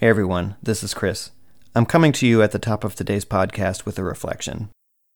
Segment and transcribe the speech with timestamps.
[0.00, 1.30] Hey everyone, this is Chris.
[1.72, 4.70] I'm coming to you at the top of today's podcast with a reflection.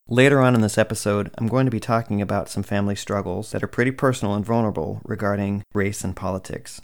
[0.07, 3.65] Later on in this episode, I'm going to be talking about some family struggles that
[3.65, 6.81] are pretty personal and vulnerable regarding race and politics.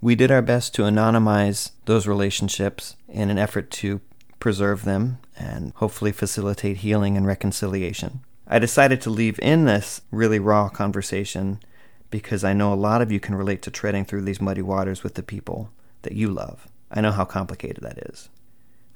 [0.00, 4.00] We did our best to anonymize those relationships in an effort to
[4.40, 8.20] preserve them and hopefully facilitate healing and reconciliation.
[8.48, 11.60] I decided to leave in this really raw conversation
[12.08, 15.02] because I know a lot of you can relate to treading through these muddy waters
[15.02, 15.68] with the people
[16.00, 16.66] that you love.
[16.90, 18.28] I know how complicated that is.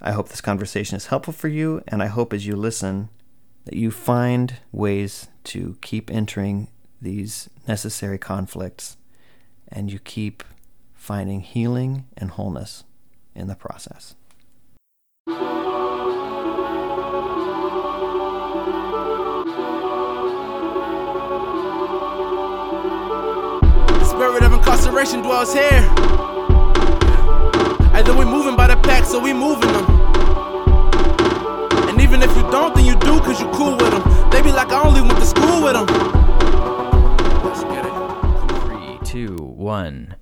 [0.00, 3.10] I hope this conversation is helpful for you, and I hope as you listen
[3.64, 6.68] that you find ways to keep entering
[7.02, 8.96] these necessary conflicts
[9.68, 10.42] and you keep
[10.94, 12.84] finding healing and wholeness
[13.34, 14.14] in the process.
[15.26, 15.34] The
[24.04, 26.29] spirit of incarceration dwells here.
[28.10, 29.84] Either we moving by the pack, so we moving them.
[31.88, 34.30] And even if you don't, then you do, cause you cool with them.
[34.30, 35.86] They be like, I only went to school with them.
[37.44, 37.92] Let's get it.
[38.62, 40.16] Three, two, one.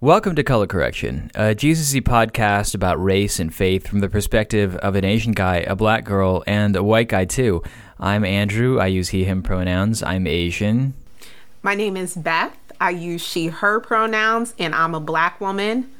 [0.00, 4.94] Welcome to Color Correction, a GCC podcast about race and faith from the perspective of
[4.94, 7.62] an Asian guy, a black girl, and a white guy, too.
[7.98, 8.80] I'm Andrew.
[8.80, 10.02] I use he, him pronouns.
[10.02, 10.94] I'm Asian.
[11.62, 12.56] My name is Beth.
[12.80, 15.90] I use she, her pronouns, and I'm a black woman.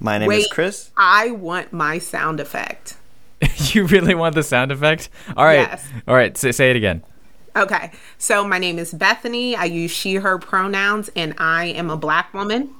[0.00, 0.90] My name is Chris.
[0.96, 2.96] I want my sound effect.
[3.56, 5.08] you really want the sound effect?
[5.36, 5.68] All right.
[5.68, 5.86] Yes.
[6.06, 6.36] All right.
[6.36, 7.02] Say, say it again.
[7.56, 9.54] Okay, so my name is Bethany.
[9.54, 12.74] I use she, her pronouns, and I am a black woman.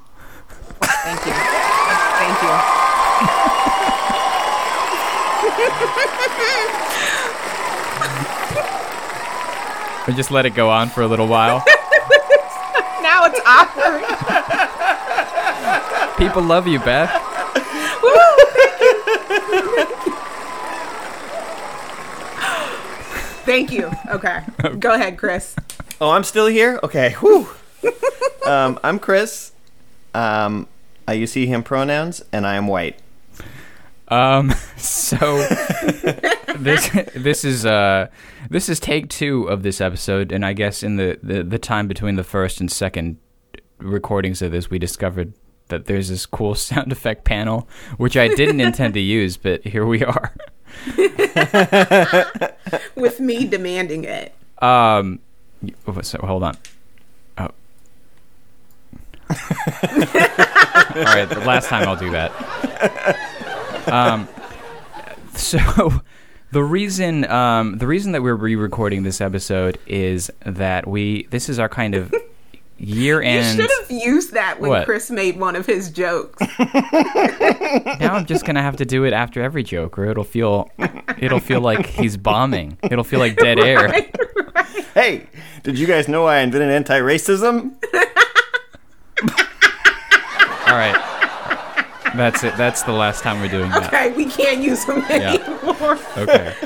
[0.81, 1.33] Thank you.
[1.33, 2.51] Thank you.
[10.07, 11.65] Or just let it go on for a little while.
[13.05, 14.03] Now it's awkward.
[16.25, 17.11] People love you, Beth.
[23.45, 23.91] Thank you.
[24.09, 24.41] Okay,
[24.79, 25.55] go ahead, Chris.
[26.01, 26.81] Oh, I'm still here?
[26.83, 27.11] Okay.
[27.21, 27.47] Whew.
[28.47, 29.53] um, I'm Chris.
[30.15, 30.67] Um,
[31.07, 32.99] I use he, him pronouns, and I am white.
[34.09, 34.55] Um.
[34.77, 35.47] So
[36.57, 38.09] this this is uh
[38.51, 41.87] this is take two of this episode, and I guess in the, the the time
[41.87, 43.19] between the first and second
[43.79, 45.35] recordings of this, we discovered
[45.69, 49.87] that there's this cool sound effect panel, which I didn't intend to use, but here
[49.87, 50.33] we are.
[52.97, 54.35] With me demanding it.
[54.61, 55.21] Um.
[56.03, 56.57] So hold on.
[57.39, 57.43] Oh.
[57.45, 57.51] All
[61.05, 61.29] right.
[61.29, 62.33] The last time I'll do that.
[63.87, 64.29] Um.
[65.35, 66.03] So,
[66.53, 71.59] the reason um, the reason that we're re-recording this episode is that we this is
[71.59, 72.15] our kind of
[72.79, 73.59] year end.
[73.59, 74.85] You should have used that when What?
[74.85, 76.43] Chris made one of his jokes.
[78.01, 80.71] Now I'm just gonna have to do it after every joke, or it'll feel
[81.19, 82.79] it'll feel like he's bombing.
[82.85, 84.07] It'll feel like dead air.
[84.95, 85.27] Hey,
[85.65, 87.73] did you guys know I invented anti-racism?
[90.69, 91.11] All right.
[92.17, 92.57] That's it.
[92.57, 93.87] That's the last time we're doing that.
[93.93, 95.35] Okay, we can't use them Yeah.
[95.35, 95.99] anymore.
[96.17, 96.55] Okay.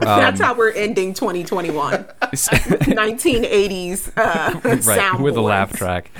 [0.00, 2.04] That's how we're ending 2021.
[2.04, 6.10] 1980s uh, right with a laugh track.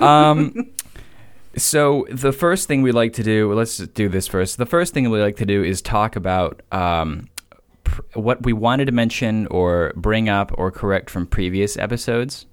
[0.00, 0.70] Um,
[1.56, 4.58] so the first thing we like to do, let's do this first.
[4.58, 7.28] The first thing we like to do is talk about um,
[7.84, 12.46] pr- what we wanted to mention or bring up or correct from previous episodes.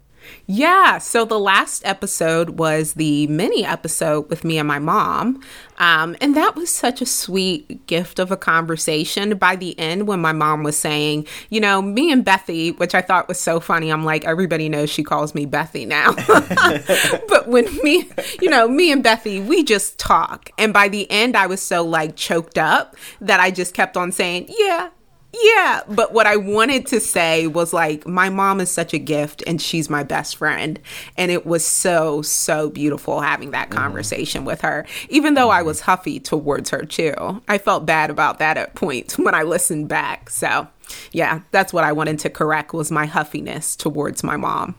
[0.46, 5.42] Yeah, so the last episode was the mini episode with me and my mom.
[5.78, 9.38] Um, and that was such a sweet gift of a conversation.
[9.38, 13.02] By the end, when my mom was saying, you know, me and Bethy, which I
[13.02, 16.14] thought was so funny, I'm like, everybody knows she calls me Bethy now.
[17.28, 18.10] but when me,
[18.42, 20.52] you know, me and Bethy, we just talk.
[20.58, 24.12] And by the end, I was so like choked up that I just kept on
[24.12, 24.90] saying, yeah,
[25.34, 29.44] yeah, but what I wanted to say was like, my mom is such a gift
[29.48, 30.80] and she's my best friend.
[31.18, 33.80] And it was so, so beautiful having that mm-hmm.
[33.80, 35.68] conversation with her, even though I mm-hmm.
[35.68, 37.42] was huffy towards her too.
[37.48, 40.30] I felt bad about that at points when I listened back.
[40.30, 40.68] So,
[41.14, 44.76] yeah, that's what I wanted to correct was my huffiness towards my mom.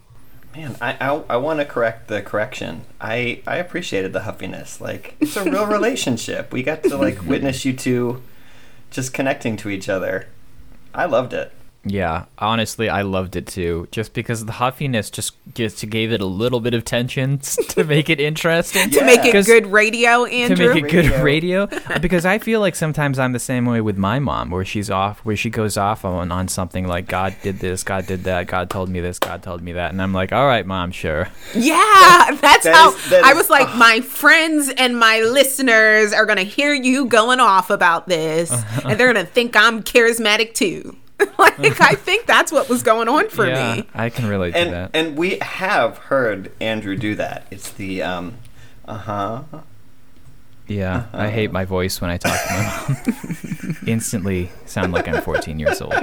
[0.54, 2.82] Man, I I, I want to correct the correction.
[3.00, 4.82] I I appreciated the huffiness.
[4.82, 6.52] Like it's a real relationship.
[6.52, 8.22] We got to like witness you two
[8.90, 10.28] just connecting to each other.
[10.94, 11.50] I loved it.
[11.84, 13.88] Yeah, honestly, I loved it too.
[13.90, 17.38] Just because the huffiness just just gave it a little bit of tension
[17.70, 18.88] to make it interesting.
[18.90, 21.66] to make it good radio, and to make it good Radio.
[21.66, 24.64] radio Uh, because I feel like sometimes I'm the same way with my mom where
[24.64, 28.22] she's off where she goes off on, on something like God did this God did
[28.24, 30.92] that God told me this God told me that and I'm like all right mom
[30.92, 31.74] sure Yeah,
[32.40, 36.24] that's That how is- that I is- was like, my friends and my listeners are
[36.26, 38.52] gonna hear you going off about this,
[38.84, 40.96] and they're gonna think I'm charismatic too.
[41.38, 43.88] like, I think that's what was going on for yeah me.
[43.94, 47.46] I can relate to And that and we have heard Andrew do that.
[47.50, 48.38] It's the um,
[48.86, 49.42] uh huh.
[50.68, 55.22] Yeah I hate my voice when I talk to my mom instantly sound like I'm
[55.22, 55.94] 14 years old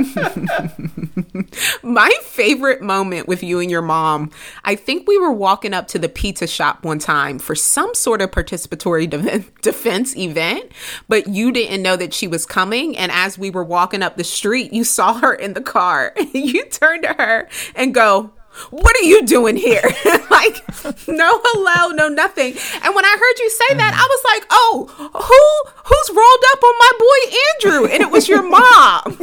[1.83, 4.31] My favorite moment with you and your mom,
[4.63, 8.21] I think we were walking up to the pizza shop one time for some sort
[8.21, 10.71] of participatory de- defense event,
[11.07, 12.97] but you didn't know that she was coming.
[12.97, 16.13] And as we were walking up the street, you saw her in the car.
[16.33, 18.31] you turned to her and go,
[18.71, 19.81] what are you doing here?
[20.29, 20.63] like,
[21.07, 22.55] no hello, no nothing.
[22.83, 25.43] And when I heard you say that, I was like, oh, who
[25.85, 27.19] who's rolled up on my boy
[27.49, 27.85] Andrew?
[27.93, 29.17] And it was your mom.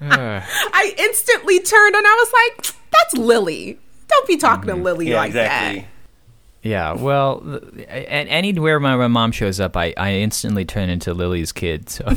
[0.72, 3.78] I instantly turned and I was like, that's Lily.
[4.08, 4.82] Don't be talking to mm-hmm.
[4.82, 5.86] Lily Yeah, like exactly.
[6.62, 7.42] Yeah well
[7.88, 12.04] and anywhere my, my mom shows up I, I instantly turn into Lily's kid so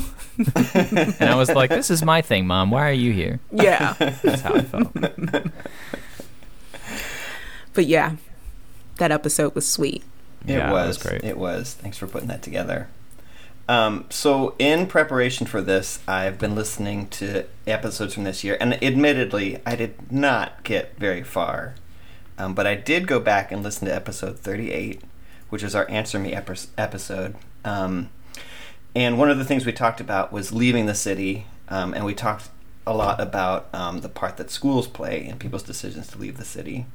[0.75, 3.39] and I was like this is my thing mom why are you here.
[3.51, 3.93] Yeah.
[3.99, 4.93] that's how I felt
[7.73, 8.15] but yeah,
[8.97, 10.03] that episode was sweet.
[10.45, 10.87] It Yeah, that was.
[10.87, 11.23] was great.
[11.23, 11.73] It was.
[11.73, 12.87] Thanks for putting that together.
[13.67, 18.81] Um, so, in preparation for this, I've been listening to episodes from this year, and
[18.83, 21.75] admittedly, I did not get very far.
[22.37, 25.01] Um, but I did go back and listen to episode 38,
[25.49, 27.35] which is our Answer Me epi- episode.
[27.63, 28.09] Um,
[28.95, 32.13] and one of the things we talked about was leaving the city, um, and we
[32.13, 32.49] talked
[32.85, 36.45] a lot about um, the part that schools play in people's decisions to leave the
[36.45, 36.85] city.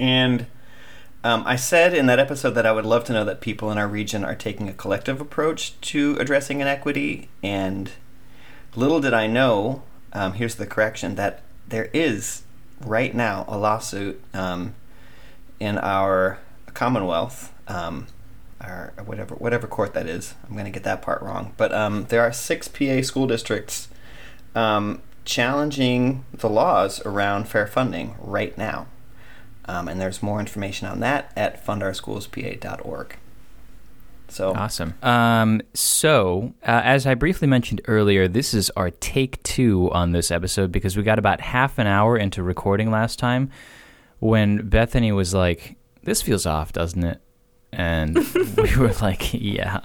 [0.00, 0.46] And
[1.24, 3.78] um, I said in that episode that I would love to know that people in
[3.78, 7.28] our region are taking a collective approach to addressing inequity.
[7.42, 7.92] And
[8.74, 9.82] little did I know,
[10.12, 12.42] um, here's the correction, that there is
[12.86, 14.74] right now a lawsuit um,
[15.60, 16.38] in our
[16.74, 18.06] Commonwealth, um,
[18.60, 20.34] our whatever whatever court that is.
[20.46, 23.88] I'm going to get that part wrong, but um, there are six PA school districts
[24.54, 28.86] um, challenging the laws around fair funding right now.
[29.66, 33.16] Um, and there's more information on that at fundourschoolspa.org.
[34.32, 34.94] So, Awesome.
[35.02, 40.30] Um, so, uh, as I briefly mentioned earlier, this is our take two on this
[40.30, 43.50] episode because we got about half an hour into recording last time
[44.20, 47.20] when Bethany was like, This feels off, doesn't it?
[47.72, 48.16] And
[48.56, 49.80] we were like, Yeah.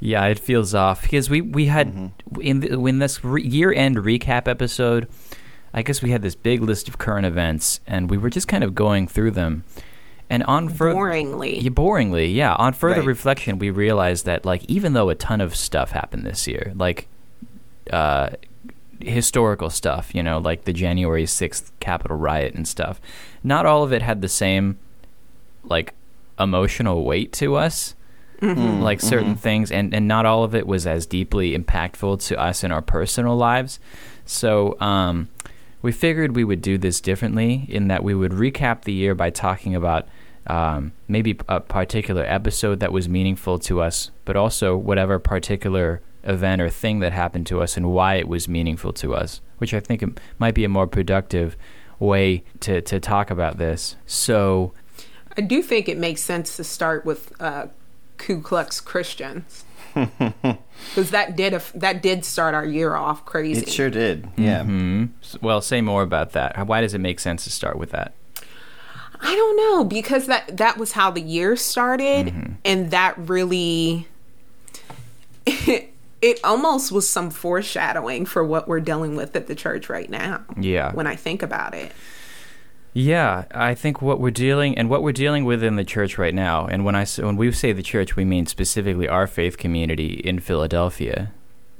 [0.00, 3.96] Yeah, it feels off because we, we had in the, when this re- year end
[3.98, 5.08] recap episode,
[5.72, 8.64] I guess we had this big list of current events and we were just kind
[8.64, 9.64] of going through them.
[10.30, 11.62] And on further Boringly.
[11.62, 12.54] yeah, boringly, yeah.
[12.54, 13.06] On further Right.
[13.08, 17.08] reflection, we realized that like even though a ton of stuff happened this year, like
[17.92, 18.30] uh,
[19.00, 23.00] historical stuff, you know, like the January sixth Capitol riot and stuff,
[23.42, 24.78] not all of it had the same
[25.62, 25.92] like
[26.38, 27.94] emotional weight to us.
[28.40, 32.62] Like certain things, and, and not all of it was as deeply impactful to us
[32.62, 33.78] in our personal lives.
[34.26, 35.28] So, um,
[35.84, 39.28] we figured we would do this differently in that we would recap the year by
[39.28, 40.08] talking about
[40.46, 46.62] um, maybe a particular episode that was meaningful to us, but also whatever particular event
[46.62, 49.80] or thing that happened to us and why it was meaningful to us, which I
[49.80, 51.54] think might be a more productive
[51.98, 53.96] way to, to talk about this.
[54.06, 54.72] So,
[55.36, 57.66] I do think it makes sense to start with uh,
[58.16, 59.63] Ku Klux Christians.
[59.94, 63.62] Because that did a, that did start our year off crazy.
[63.62, 64.28] it sure did.
[64.36, 64.64] Yeah.
[64.64, 65.06] hmm
[65.40, 66.66] well, say more about that.
[66.66, 68.14] Why does it make sense to start with that?
[69.20, 72.52] I don't know because that that was how the year started, Mm-hmm.
[72.64, 74.06] and that really
[75.46, 80.10] It, it, almost was some foreshadowing for what we're dealing with at the church right
[80.10, 80.42] now.
[80.58, 80.92] Yeah.
[80.92, 81.92] when I think about it,
[82.96, 86.32] Yeah, I think what we're dealing and what we're dealing with in the church right
[86.32, 90.14] now, and when I when we say the church, we mean specifically our faith community
[90.14, 91.32] in Philadelphia,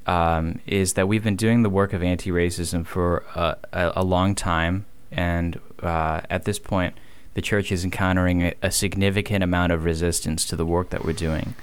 [0.06, 4.34] um, is that we've been doing the work of anti-racism for a, a, a long
[4.34, 6.96] time, and uh, at this point,
[7.34, 11.12] the church is encountering a, a significant amount of resistance to the work that we're
[11.12, 11.54] doing,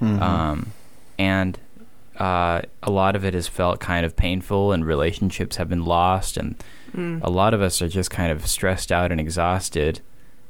[0.00, 0.72] um,
[1.18, 1.58] and
[2.16, 6.36] uh, a lot of it has felt kind of painful, and relationships have been lost,
[6.36, 6.54] and
[6.94, 10.00] a lot of us are just kind of stressed out and exhausted,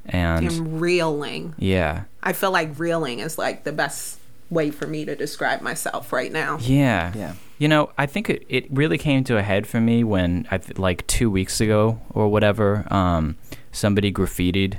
[0.06, 1.54] and and reeling.
[1.58, 4.18] yeah, I feel like reeling is like the best
[4.50, 6.58] way for me to describe myself right now.
[6.60, 7.34] yeah, Yeah.
[7.58, 10.56] You know, I think it, it really came to a head for me when I
[10.58, 13.36] th- like two weeks ago or whatever, um,
[13.70, 14.78] somebody graffitied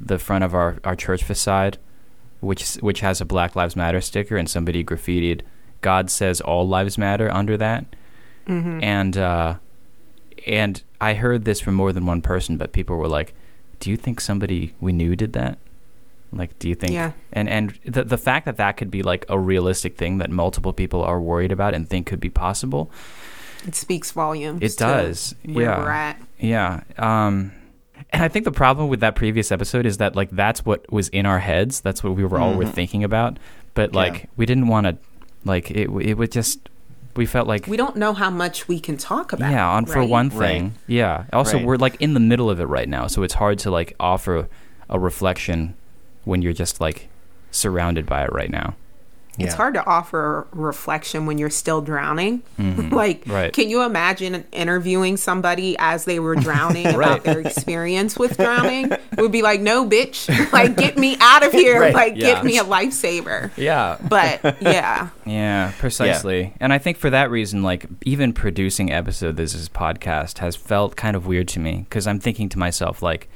[0.00, 1.76] the front of our, our church facade,
[2.40, 5.42] which which has a Black Lives Matter sticker, and somebody graffitied
[5.82, 7.84] "God says all lives matter" under that,
[8.46, 9.56] and uh,
[10.46, 13.34] and I heard this from more than one person, but people were like,
[13.80, 15.58] "Do you think somebody we knew did that?"
[16.32, 16.92] Like, do you think?
[16.92, 17.12] Yeah.
[17.32, 20.72] And and the the fact that that could be like a realistic thing that multiple
[20.72, 22.90] people are worried about and think could be possible,
[23.66, 24.62] It speaks volumes.
[24.62, 25.34] it does.
[25.44, 25.78] Where yeah.
[25.78, 26.16] we're at.
[26.38, 26.80] Yeah.
[26.96, 27.52] Um,
[28.10, 31.08] and I think the problem with that previous episode is that like that's what was
[31.10, 31.80] in our heads.
[31.82, 33.38] That's what we were all were thinking about.
[33.74, 34.26] But like Yeah.
[34.36, 34.96] we didn't want to,
[35.44, 35.88] like it.
[35.90, 36.68] It would just.
[37.14, 39.50] We felt like We don't know how much we can talk about.
[39.50, 40.08] yeah, on for right?
[40.08, 40.62] one thing.
[40.64, 40.72] Right.
[40.86, 41.24] Yeah.
[41.32, 41.66] Also, Right.
[41.66, 44.48] we're like in the middle of it right now, so it's hard to like offer
[44.88, 45.74] a reflection
[46.24, 47.08] when you're just like
[47.50, 48.74] surrounded by it right now.
[49.38, 52.42] It's hard to offer reflection when you're still drowning.
[52.58, 53.32] like, Mm-hmm.
[53.32, 53.52] Right.
[53.52, 56.94] can you imagine interviewing somebody as they were drowning Right.
[56.94, 58.92] about their experience with drowning?
[58.92, 61.80] It would be like, no, bitch, like, get me out of here.
[61.80, 61.94] Right.
[61.94, 62.34] Like, Yeah.
[62.34, 63.50] get me a lifesaver.
[63.56, 63.96] Yeah.
[64.06, 66.52] But yeah, Yeah, precisely.
[66.60, 70.94] And I think for that reason, like even producing episode this is podcast has felt
[70.96, 73.28] kind of weird to me because I'm thinking to myself like,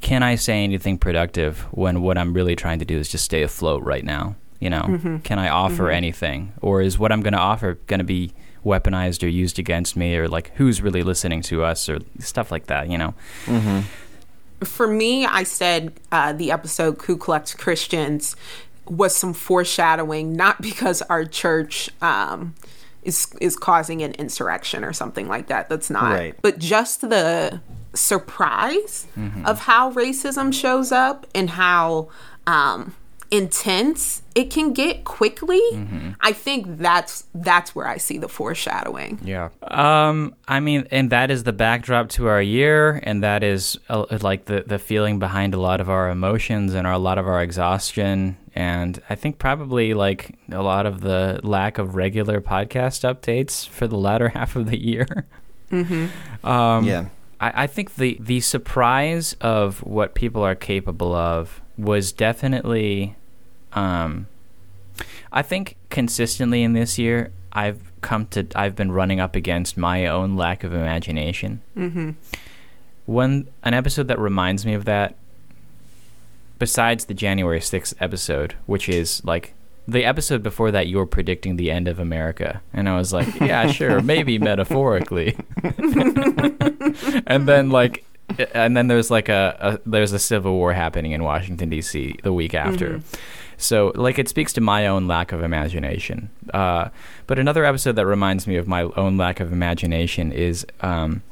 [0.00, 3.42] can I say anything productive when what I'm really trying to do is just stay
[3.42, 4.36] afloat right now?
[4.60, 8.04] You know, can I offer anything, or is what I'm going to offer going to
[8.04, 8.32] be
[8.64, 12.66] weaponized or used against me, or like who's really listening to us, or stuff like
[12.66, 12.88] that?
[12.90, 13.14] You know?
[14.64, 18.36] for me, I said uh, the episode Ku Klux Christians
[18.86, 22.54] was some foreshadowing, not because our church um,
[23.02, 25.68] is is causing an insurrection or something like that.
[25.68, 26.12] That's not.
[26.12, 26.34] Right.
[26.42, 27.60] But just the
[27.94, 29.06] surprise
[29.44, 32.08] of how racism shows up and how
[32.46, 32.94] um,
[33.30, 35.60] intense it can get quickly.
[36.20, 39.18] I think that's that's where I see the foreshadowing.
[39.22, 39.50] Yeah.
[39.62, 40.34] Um.
[40.46, 44.46] I mean, and that is the backdrop to our year, and that is uh, like
[44.46, 47.42] the the feeling behind a lot of our emotions and our, a lot of our
[47.42, 53.68] exhaustion, and I think probably like a lot of the lack of regular podcast updates
[53.68, 55.26] for the latter half of the year.
[55.70, 57.08] Um, yeah.
[57.40, 63.16] I, I think the the surprise of what people are capable of was definitely,
[63.72, 64.26] um,
[65.32, 70.06] I think consistently in this year I've come to I've been running up against my
[70.06, 71.60] own lack of imagination.
[71.76, 72.10] Mm-hmm.
[73.06, 75.16] One an episode that reminds me of that,
[76.58, 79.54] besides the January sixth episode, which is like.
[79.86, 83.40] The episode before that, you were predicting the end of America, and I was like,
[83.40, 85.34] "Yeah, sure, maybe metaphorically."
[87.26, 88.04] and then like
[88.52, 92.16] and then there's like a, a there's a civil war happening in Washington D.C.
[92.22, 93.00] the week after.
[93.58, 96.30] So like it speaks to my own lack of imagination.
[96.54, 96.88] Uh,
[97.26, 101.22] but another episode that reminds me of my own lack of imagination is um,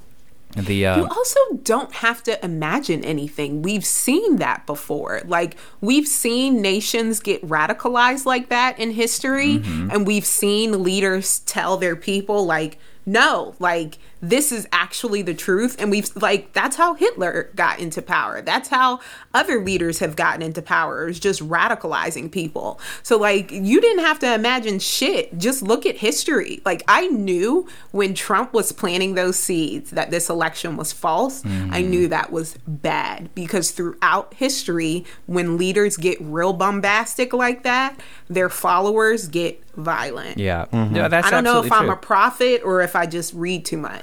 [0.56, 3.62] the uh, You also don't have to imagine anything.
[3.62, 5.23] We've seen that before.
[5.26, 11.76] Like, we've seen nations get radicalized like that in history, and we've seen leaders tell
[11.76, 13.99] their people, like, no, like,
[14.30, 15.76] this is actually the truth.
[15.78, 18.42] And we've, like, that's how Hitler got into power.
[18.42, 19.00] That's how
[19.35, 22.80] other leaders have gotten into power, is just radicalizing people.
[23.02, 25.37] So, like, you didn't have to imagine shit.
[25.38, 26.61] Just look at history.
[26.64, 31.45] Like, I knew when Trump was planting those seeds that this election was false.
[31.45, 31.90] I mm-hmm.
[31.90, 38.49] knew that was bad because throughout history, when leaders get real bombastic like that, their
[38.49, 40.38] followers get violent.
[40.38, 40.95] yeah, mm-hmm.
[40.95, 41.95] No, that's I don't know if absolutely I'm true.
[41.95, 44.02] a prophet or if I just read too much.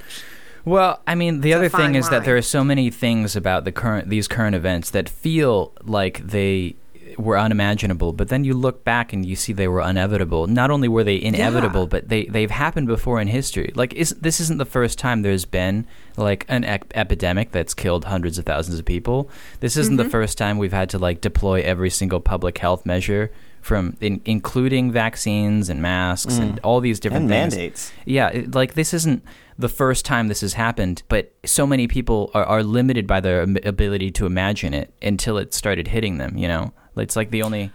[0.64, 3.72] Well, I mean, the other thing is that there are so many things about the
[3.72, 6.76] current these current events that feel like they
[7.18, 10.46] were unimaginable, but then you look back and you see they were inevitable.
[10.48, 11.88] Not only were they inevitable, Yeah.
[11.88, 13.72] but they they've happened before in history.
[13.74, 18.06] Like is, this isn't the first time there's been like an ec- epidemic that's killed
[18.06, 19.28] hundreds of thousands of people.
[19.60, 20.02] This isn't Mm-hmm.
[20.04, 23.30] the first time we've had to like deploy every single public health measure
[23.64, 27.54] from in, including vaccines and masks and all these different And things.
[27.54, 27.92] mandates.
[28.04, 29.24] Yeah, it, like this isn't
[29.58, 33.42] the first time this has happened, but so many people are, are limited by their
[33.42, 36.36] ability to imagine it until it started hitting them.
[36.36, 37.70] You know, it's like the only.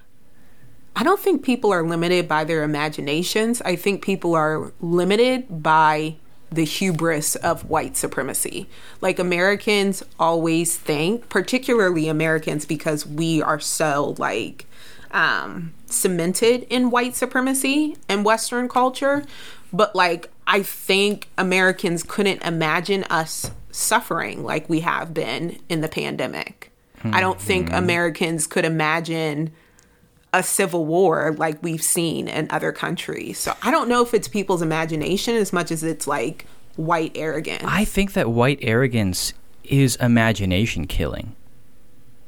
[0.96, 3.62] I don't think people are limited by their imaginations.
[3.62, 6.18] I think people are limited by
[6.52, 8.68] the hubris of white supremacy.
[9.02, 14.66] Like Americans always think, particularly Americans, because we are so like
[15.12, 19.24] um, cemented in white supremacy and Western culture.
[19.72, 25.90] But like, I think Americans couldn't imagine us suffering like we have been in the
[25.90, 26.72] pandemic.
[27.04, 27.76] I don't think hmm.
[27.76, 29.52] Americans could imagine
[30.34, 33.40] a civil war like we've seen in other countries.
[33.40, 37.64] So I don't know if it's people's imagination as much as it's like white arrogance.
[37.66, 41.36] I think that white arrogance is imagination killing.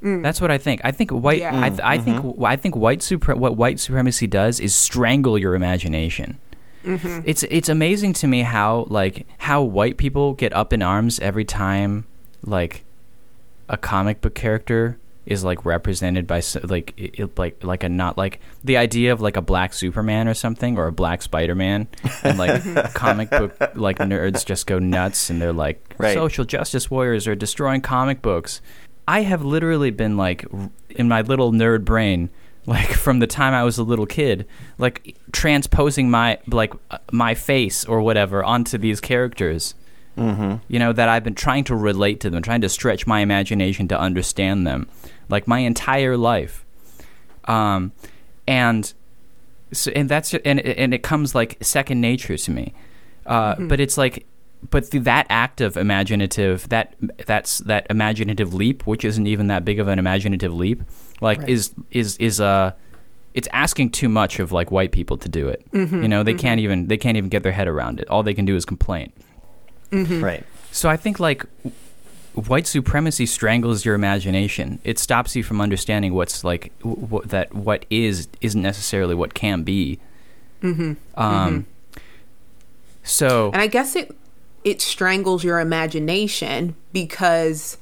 [0.03, 0.23] Mm.
[0.23, 0.81] That's what I think.
[0.83, 1.39] I think white.
[1.39, 1.59] Yeah.
[1.61, 2.17] I, th- I think.
[2.23, 2.43] Mm-hmm.
[2.43, 3.35] I think white super.
[3.35, 6.39] What white supremacy does is strangle your imagination.
[6.83, 7.21] Mm-hmm.
[7.25, 11.45] It's it's amazing to me how like how white people get up in arms every
[11.45, 12.05] time
[12.43, 12.83] like
[13.69, 18.17] a comic book character is like represented by like it, it- like like a not
[18.17, 21.87] like the idea of like a black Superman or something or a black Spider Man
[22.23, 22.91] and like mm-hmm.
[22.93, 26.15] comic book like nerds just go nuts and they're like Right.
[26.15, 28.59] social justice warriors are destroying comic books.
[29.07, 30.45] I have literally been like
[30.89, 32.29] in my little nerd brain
[32.65, 34.45] like from the time I was a little kid
[34.77, 39.73] like transposing my like uh, my face or whatever onto these characters.
[40.67, 43.87] You know that i've been trying to relate to them trying to stretch my imagination
[43.87, 44.87] to understand them
[45.29, 46.65] like my entire life.
[47.45, 47.93] Um
[48.47, 48.93] and
[49.71, 52.73] so and that's and and it comes like second nature to me.
[53.25, 54.25] Uh but it's like
[54.69, 59.65] but th- that act of imaginative that that's that imaginative leap which isn't even that
[59.65, 60.81] big of an imaginative leap
[61.19, 62.71] like is is is uh
[63.33, 66.59] it's asking too much of like white people to do it you know they can't
[66.59, 69.11] even they can't even get their head around it all they can do is complain
[69.91, 70.45] Right.
[70.71, 71.43] so I think like
[72.33, 74.79] white supremacy strangles your imagination.
[74.85, 79.33] It stops you from understanding what's like w- w- that what is isn't necessarily what
[79.33, 79.99] can be.
[80.63, 80.93] Mm-hmm.
[81.21, 81.65] Um.
[83.03, 84.15] So And I guess it
[84.63, 87.77] it strangles your imagination because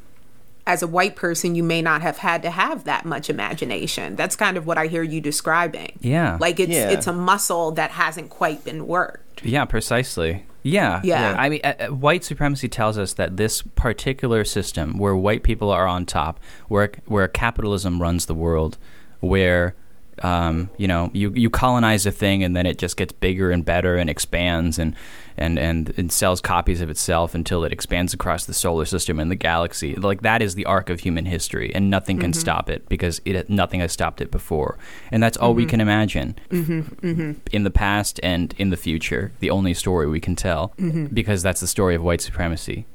[0.67, 4.15] as a white person you may not have had to have that much imagination.
[4.15, 5.97] That's kind of what I hear you describing.
[6.01, 6.37] Yeah.
[6.39, 6.89] Like it's Yeah.
[6.91, 9.43] it's a muscle that hasn't quite been worked.
[9.43, 10.45] yeah, precisely.
[10.61, 10.99] Yeah.
[11.03, 11.35] Yeah.
[11.39, 15.71] I mean, uh, uh, white supremacy tells us that this particular system, where white people
[15.71, 18.77] are on top, where where capitalism runs the world,
[19.21, 19.73] where
[20.21, 23.63] um, you know you you colonize a thing and then it just gets bigger and
[23.63, 24.93] better and expands and
[25.39, 29.31] and and, and sells copies of itself until it expands across the solar system and
[29.31, 29.95] the galaxy.
[29.95, 32.39] Like that is the arc of human history, and nothing can mm-hmm.
[32.39, 34.77] stop it because it nothing has stopped it before,
[35.11, 35.69] and that's all we mm-hmm.
[35.69, 37.33] can imagine mm-hmm.
[37.51, 39.31] in the past and in the future.
[39.39, 40.73] The only story we can tell
[41.13, 42.85] because that's the story of white supremacy.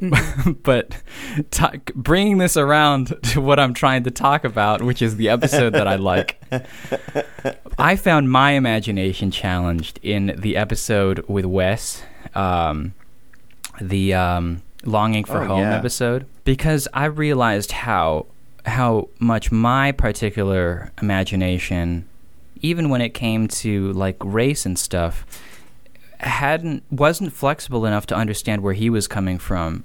[0.62, 0.96] but
[1.50, 5.70] ta bringing this around to what I'm trying to talk about, which is the episode
[5.74, 6.40] that I like,
[7.78, 12.02] I found my imagination challenged in the episode with Wes,
[12.34, 12.94] um,
[13.80, 15.76] the um, longing for Oh, home yeah.
[15.76, 18.26] episode, because I realized how
[18.66, 22.06] how much my particular imagination,
[22.60, 25.24] even when it came to like race and stuff,
[26.20, 29.84] hadn't wasn't flexible enough to understand where he was coming from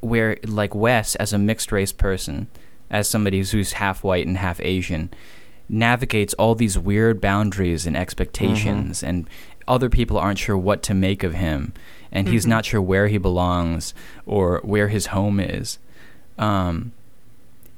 [0.00, 2.48] where like Wes as a mixed race person
[2.90, 5.10] as somebody who's- who's half white and half Asian
[5.68, 9.26] navigates all these weird boundaries and expectations and
[9.66, 11.72] other people aren't sure what to make of him
[12.12, 13.94] and he's not sure where he belongs
[14.26, 15.78] or where his home is.
[16.38, 16.92] Um,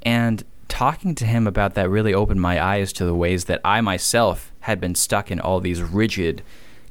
[0.03, 3.81] and talking to him about that really opened my eyes to the ways that I
[3.83, 6.43] myself had been stuck in all these rigid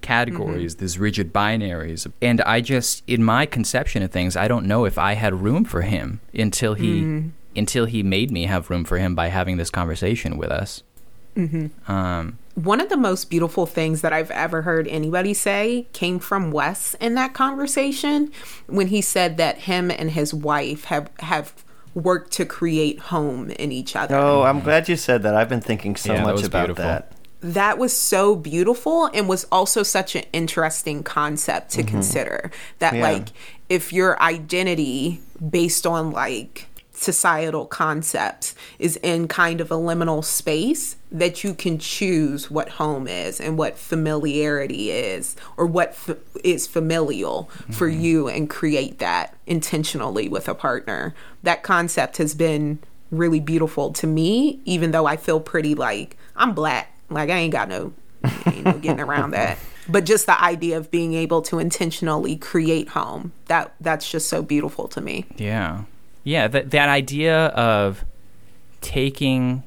[0.05, 0.83] categories, mm-hmm.
[0.83, 2.09] these rigid binaries.
[2.21, 5.65] And I just, in my conception of things, I don't know if I had room
[5.65, 7.31] for him until he mm.
[7.55, 10.83] until he made me have room for him by having this conversation with us.
[11.35, 11.91] Mm-hmm.
[11.91, 16.51] Um, One of the most beautiful things that I've ever heard anybody say came from
[16.51, 18.31] Wes in that conversation
[18.67, 21.53] when he said that him and his wife have have
[21.93, 24.15] worked to create home in each other.
[24.15, 25.33] Oh, I'm glad you said that.
[25.33, 26.83] I've been thinking so Yeah, much was about beautiful.
[26.83, 27.11] that.
[27.53, 33.03] That was so beautiful and was also such an interesting concept to consider that Mm-hmm.
[33.03, 33.11] Yeah.
[33.11, 33.27] like
[33.69, 40.95] if your identity based on like societal concepts is in kind of a liminal space
[41.11, 46.65] that you can choose what home is and what familiarity is or what f- is
[46.67, 48.01] familial for Mm-hmm.
[48.01, 52.79] you and create that intentionally with a partner that concept has been
[53.11, 57.51] really beautiful to me even though i feel pretty like i'm black like I ain't
[57.51, 57.93] got no,
[58.45, 59.57] ain't no getting around that.
[59.87, 64.41] But just the idea of being able to intentionally create home that that's just so
[64.41, 65.25] beautiful to me.
[65.37, 65.83] Yeah.
[66.23, 68.03] Yeah, that that idea of
[68.81, 69.63] taking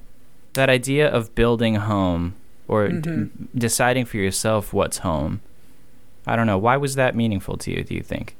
[0.55, 2.35] that idea of building home
[2.67, 3.59] or d- mm-hmm.
[3.59, 5.41] deciding for yourself what's home.
[6.27, 6.59] I don't know.
[6.59, 8.37] Why was that meaningful to you, do you think?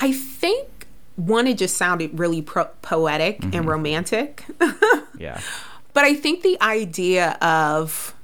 [0.00, 3.68] I think one, it just sounded really pro- poetic and mm-hmm.
[3.68, 4.44] romantic.
[5.16, 5.40] Yeah.
[5.94, 8.14] But I think the idea of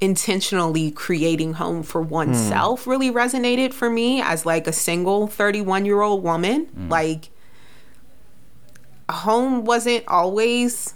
[0.00, 6.00] intentionally creating home for oneself really resonated for me as like a single 31 year
[6.00, 6.66] old woman.
[6.66, 6.90] Mm.
[6.90, 7.28] Like,
[9.10, 10.94] home wasn't always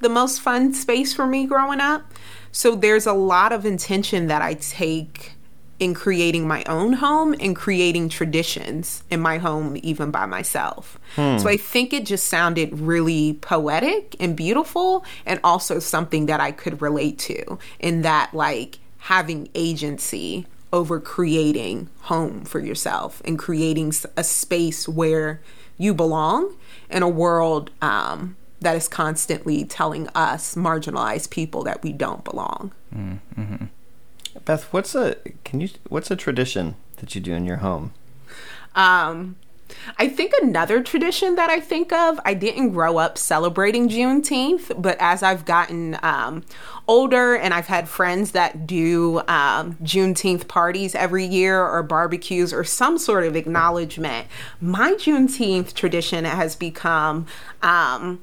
[0.00, 2.02] the most fun space for me growing up.
[2.50, 5.34] So there's a lot of intention that I take
[5.82, 10.96] in creating my own home and creating traditions in my home, even by myself.
[11.16, 11.38] Hmm.
[11.38, 16.52] So I think it just sounded really poetic and beautiful, and also something that I
[16.52, 23.92] could relate to in that, like, having agency over creating home for yourself and creating
[24.16, 25.40] a space where
[25.78, 26.54] you belong
[26.90, 32.70] in a world um, that is constantly telling us marginalized people that we don't belong.
[32.94, 33.64] Mm, mm-hmm.
[34.44, 37.92] Beth, what's a can you what's a tradition that you do in your home?
[38.74, 39.36] Um,
[39.98, 44.96] I think another tradition that I think of, I didn't grow up celebrating Juneteenth, but
[45.00, 46.44] as I've gotten um,
[46.86, 52.64] older and I've had friends that do um, Juneteenth parties every year or barbecues or
[52.64, 54.26] some sort of acknowledgement,
[54.60, 57.26] my Juneteenth tradition has become.
[57.62, 58.20] Um,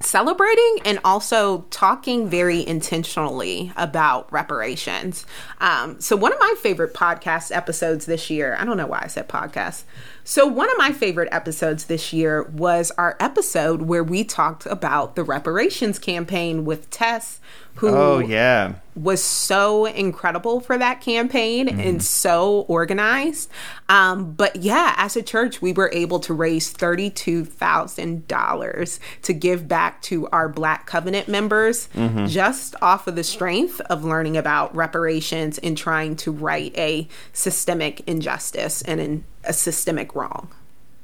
[0.00, 5.26] celebrating and also talking very intentionally about reparations.
[5.60, 9.08] Um, so, one of my favorite podcast episodes this year, I don't know why I
[9.08, 9.84] said podcast.
[10.24, 15.16] So, one of my favorite episodes this year was our episode where we talked about
[15.16, 17.40] the reparations campaign with Tess,
[17.78, 18.74] who Oh yeah.
[18.96, 23.50] was so incredible for that campaign and so organized.
[23.88, 30.02] Um, but yeah, as a church, we were able to raise $32,000 to give back
[30.02, 31.88] to our Black Covenant members
[32.26, 38.02] just off of the strength of learning about reparations and trying to right a systemic
[38.06, 40.48] injustice and an, a systemic wrong.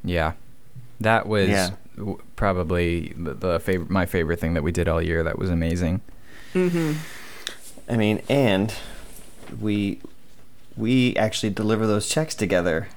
[0.03, 0.33] Yeah,
[1.01, 1.71] that was Yeah.
[2.37, 5.23] probably the, the favorite, my favorite thing that we did all year.
[5.23, 6.01] That was amazing.
[6.55, 7.93] Mm-hmm.
[7.93, 8.73] I mean, and
[9.61, 10.01] we
[10.77, 12.89] we actually deliver those checks together.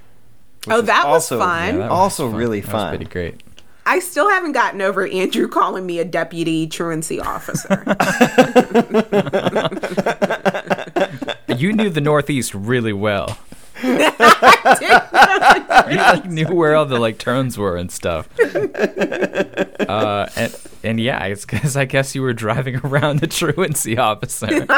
[0.69, 1.65] Oh, is that was also- fun.
[1.65, 2.39] Yeah, that was Also fun.
[2.39, 2.91] really That fun.
[2.91, 3.41] was pretty great.
[3.85, 7.85] I still haven't gotten over Andrew calling me a deputy truancy officer.
[11.47, 13.37] You knew the Northeast really well.
[15.91, 18.27] you like knew where all the like turns were and stuff.
[19.87, 24.65] Uh, and and yeah, it's because I guess you were driving around the truancy officer.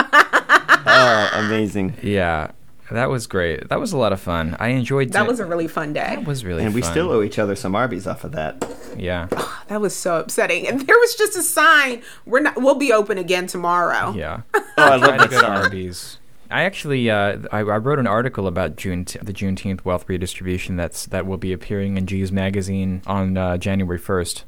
[0.91, 1.95] Oh, amazing.
[2.01, 2.51] yeah,
[2.91, 3.69] that was great.
[3.69, 4.55] That was a lot of fun.
[4.59, 5.11] I enjoyed.
[5.13, 5.27] that it.
[5.27, 6.15] was a really fun day.
[6.15, 6.91] That was really And we fun.
[6.91, 8.63] still owe each other some Arby's off of that.
[8.97, 9.27] yeah
[9.67, 10.67] That was so upsetting.
[10.67, 14.13] And there was just a sign, we're not we'll be open again tomorrow.
[14.13, 14.41] yeah.
[14.53, 15.47] Oh, I love Try to that go to.
[15.47, 16.17] Arby's.
[16.51, 21.05] I actually uh, I, I wrote an article about June the Juneteenth wealth redistribution that's
[21.07, 24.45] that will be appearing in Geez magazine on uh, January first.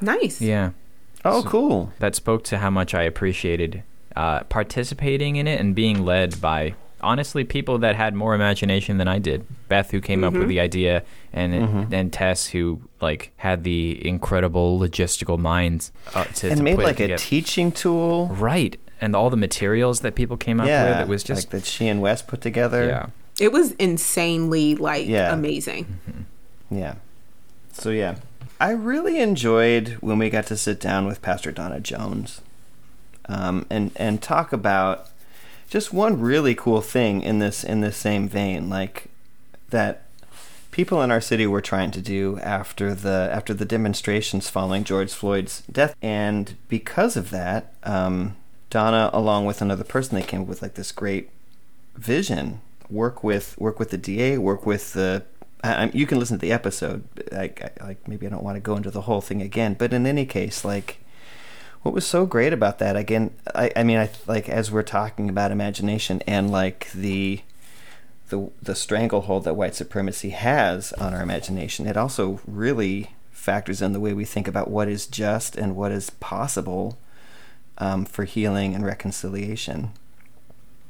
[0.00, 0.40] Nice.
[0.40, 0.70] Yeah,
[1.24, 1.92] Oh, cool.
[2.00, 3.82] that spoke to how much I appreciated
[4.14, 9.06] uh, participating in it and being led by honestly people that had more imagination than
[9.08, 9.44] I did.
[9.68, 10.40] Beth, who came up Mm-hmm.
[10.40, 11.54] with the idea, and
[11.94, 16.82] and Tess, who like had the incredible logistical minds uh, to, And to made put
[16.84, 18.28] it like a teaching tool.
[18.28, 21.00] right, and all the materials that people came up Yeah, with.
[21.00, 22.86] It was just like that she and Wes put together.
[22.86, 23.06] yeah.
[23.38, 25.32] It was insanely like Yeah.
[25.32, 25.98] amazing.
[26.70, 26.94] Yeah.
[27.72, 28.16] So yeah,
[28.58, 32.40] I really enjoyed when we got to sit down with Pastor Donna Jones,
[33.28, 35.08] um, and and talk about
[35.68, 39.08] just one really cool thing in this in this same vein, like
[39.70, 40.04] that
[40.70, 45.12] people in our city were trying to do after the after the demonstrations following George
[45.12, 48.36] Floyd's death, and because of that, um,
[48.70, 51.30] Donna, along with another person, they came up with like this great
[51.94, 52.60] vision.
[52.90, 55.24] Work with work with the DA, work with the.
[55.64, 57.04] I, I- you can listen to the episode.
[57.32, 60.06] Like like maybe I don't want to go into the whole thing again, but in
[60.06, 60.98] any case, like
[61.82, 65.28] what was so great about that again i, I mean i like as we're talking
[65.28, 67.42] about imagination and like the
[68.30, 73.92] the the stranglehold that white supremacy has on our imagination it also really factors in
[73.92, 76.98] the way we think about what is just and what is possible
[77.78, 79.90] um, for healing and reconciliation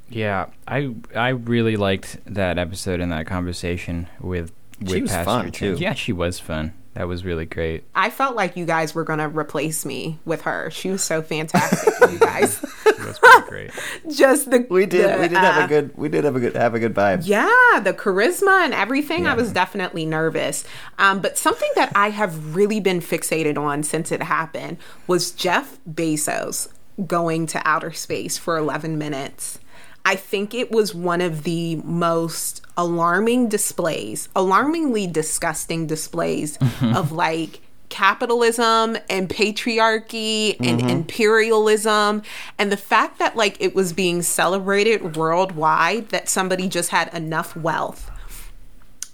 [0.09, 5.25] Yeah, I I really liked that episode and that conversation with with She was Pastor
[5.25, 5.77] fun, too.
[5.79, 6.73] Yeah, she was fun.
[6.95, 7.85] That was really great.
[7.95, 10.71] I felt like you guys were gonna replace me with her.
[10.71, 12.59] She was so fantastic, you guys.
[12.85, 13.71] She was pretty great.
[14.17, 16.41] Just the we did the, we did have uh, a good we did have a
[16.41, 19.27] good have a good vibe Yeah, the charisma and everything.
[19.27, 20.65] I was definitely nervous.
[20.99, 25.79] Um, but something that I have really been fixated on since it happened was Jeff
[25.91, 26.69] Bezos
[27.05, 29.59] going to outer space for 11 minutes.
[30.05, 36.97] I think it was one of the most alarming displays, alarmingly disgusting displays mm-hmm.
[36.97, 40.89] of like capitalism and patriarchy and mm-hmm.
[40.89, 42.23] imperialism
[42.59, 47.57] and the fact that like it was being celebrated worldwide that somebody just had enough
[47.57, 48.11] wealth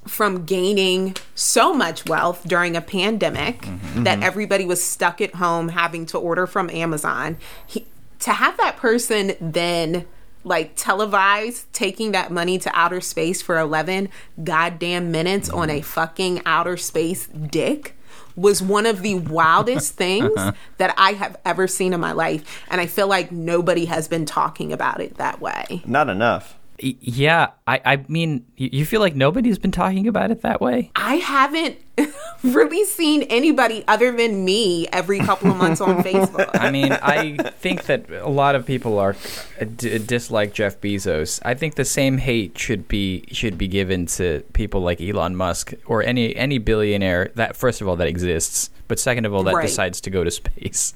[0.06, 4.04] from gaining so much wealth during a pandemic Mm-hmm.
[4.04, 4.24] that mm-hmm.
[4.24, 7.36] everybody was stuck at home having to order from Amazon.
[7.66, 7.86] He,
[8.20, 10.06] to have that person then
[10.44, 14.08] like televise taking that money to outer space for 11
[14.42, 15.82] goddamn minutes on a mm-hmm.
[15.82, 17.96] fucking outer space dick
[18.34, 20.52] was one of the wildest things uh-huh.
[20.78, 22.64] that I have ever seen in my life.
[22.70, 25.82] And I feel like nobody has been talking about it that way.
[25.84, 26.56] Not enough.
[26.80, 30.90] Y- Yeah, I, I mean, you feel like nobody's been talking about it that way?
[30.94, 31.78] I haven't
[32.42, 36.50] really seen anybody other than me every couple of months on Facebook.
[36.54, 39.14] I mean, I think that a lot of people are
[39.60, 41.40] uh, d- dislike Jeff Bezos.
[41.44, 45.74] I think the same hate should be should be given to people like Elon Musk
[45.86, 49.54] or any any billionaire that first of all that exists, but second of all that
[49.54, 49.66] Right.
[49.66, 50.94] decides to go to space.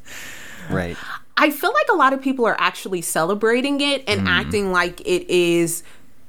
[0.71, 0.97] Right.
[1.37, 4.29] I feel like a lot of people are actually celebrating it and Mm.
[4.29, 5.83] acting like it is,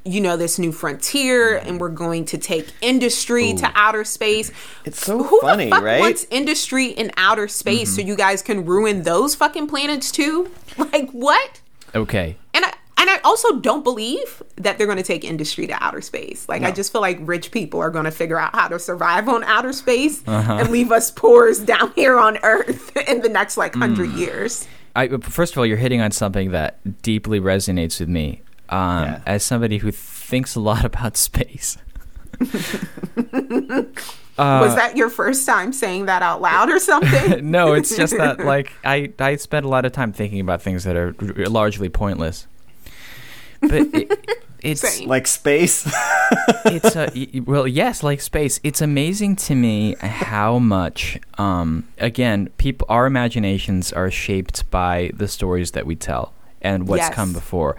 [0.04, 1.80] you know, this new frontier and mm.
[1.80, 4.52] we're going to take industry to outer space.
[4.86, 6.00] It's so Who funny, the fuck right?
[6.02, 8.10] wants industry in outer space so mm-hmm.
[8.10, 10.52] you guys can ruin those fucking planets too?
[10.78, 11.62] Like what?
[11.96, 12.36] Okay.
[12.54, 16.02] And I and I also don't believe that they're going to take industry to outer
[16.02, 16.50] space.
[16.50, 19.30] Like I just feel like rich people are going to figure out how to survive
[19.30, 20.58] on outer space uh-huh.
[20.60, 24.17] and leave us poors down here on Earth in the next like hundred mm.
[24.17, 24.67] years.
[24.98, 28.42] I, first of all, you're hitting on something that deeply resonates with me.
[28.70, 29.22] Um, Yeah.
[29.26, 31.78] As somebody who thinks a lot about space.
[34.38, 37.50] Was that your first time saying that out loud or something?
[37.52, 40.84] no, it's just that like I I spend a lot of time thinking about things
[40.84, 42.46] that are r- largely pointless.
[43.62, 44.12] But it,
[44.62, 45.08] it's Same.
[45.08, 45.86] Like space.
[46.65, 52.50] it's a y- well yes like space it's amazing to me how much um again
[52.58, 57.13] people our imaginations are shaped by the stories that we tell and what's Yes.
[57.13, 57.78] come before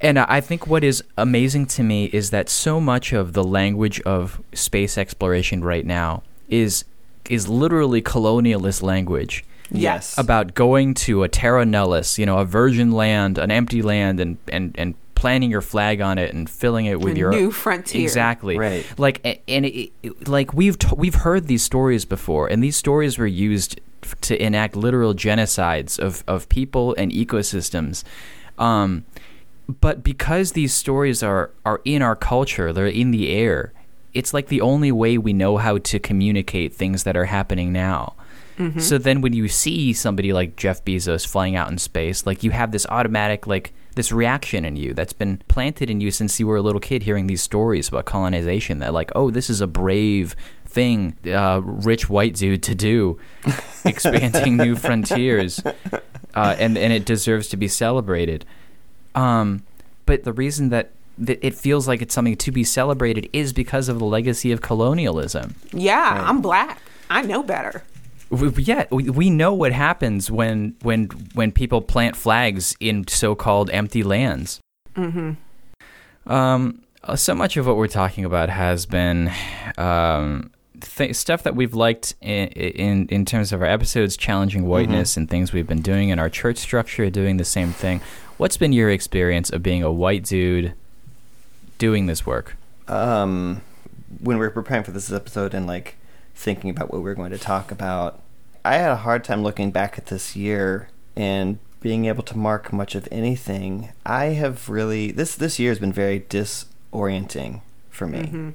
[0.00, 3.44] and i I think what is amazing to me is that so much of the
[3.44, 6.84] language of space exploration right now is
[7.28, 10.16] is literally colonialist language yes.
[10.18, 14.36] about going to a terra nullius, you know, a virgin land, an empty land, and
[14.52, 18.02] and and planting your flag on it and filling it with A your new frontier.
[18.02, 18.58] Exactly.
[18.58, 18.84] Right.
[18.98, 23.16] Like and it, it- like we've t- we've heard these stories before, and these stories
[23.16, 28.04] were used f- to enact literal genocides of of people and ecosystems.
[28.58, 29.04] Um,
[29.80, 33.72] but because these stories are are in our culture, they're in the air.
[34.12, 38.14] It's like the only way we know how to communicate things that are happening now.
[38.78, 42.52] So then when you see somebody like Jeff Bezos flying out in space, like you
[42.52, 46.46] have this automatic like this reaction in you that's been planted in you since you
[46.46, 49.66] were a little kid hearing these stories about colonization that like, oh, this is a
[49.66, 53.18] brave thing, uh, rich white dude to do,
[53.84, 55.62] expanding new frontiers,
[56.34, 58.44] uh, and and it deserves to be celebrated.
[59.14, 59.62] Um,
[60.06, 63.88] but the reason that that it feels like it's something to be celebrated is because
[63.88, 65.54] of the legacy of colonialism.
[65.72, 66.80] Yeah, I'm black.
[67.08, 67.84] I know better.
[68.34, 73.06] We, we- yeah, we, we know what happens when when when people plant flags in
[73.08, 74.60] so-called empty lands.
[74.96, 75.32] Mm-hmm.
[76.32, 79.30] Um, uh, so much of what we're talking about has been
[79.76, 85.16] um, th- stuff that we've liked in, in in terms of our episodes, challenging whiteness
[85.16, 88.00] and things we've been doing in our church structure, doing the same thing.
[88.38, 90.74] What's been your experience of being a white dude
[91.78, 92.56] doing this work?
[92.88, 93.62] um,
[94.20, 95.96] when we were preparing for this episode and like
[96.34, 98.20] thinking about what we were going to talk about,
[98.64, 102.72] I had a hard time looking back at this year and being able to mark
[102.72, 103.92] much of anything.
[104.06, 108.54] I have really this this year has been very disorienting for me,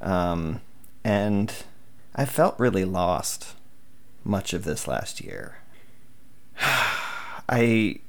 [0.00, 0.62] um,
[1.04, 1.52] and
[2.14, 3.54] I felt really lost
[4.24, 5.58] much of this last year.
[7.48, 8.00] I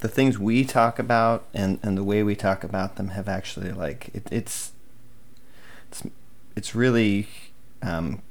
[0.00, 3.72] the things we talk about and, and the way we talk about them have actually
[3.72, 4.72] like it, it's
[5.88, 6.02] it's
[6.56, 7.28] it's really
[7.82, 8.22] um,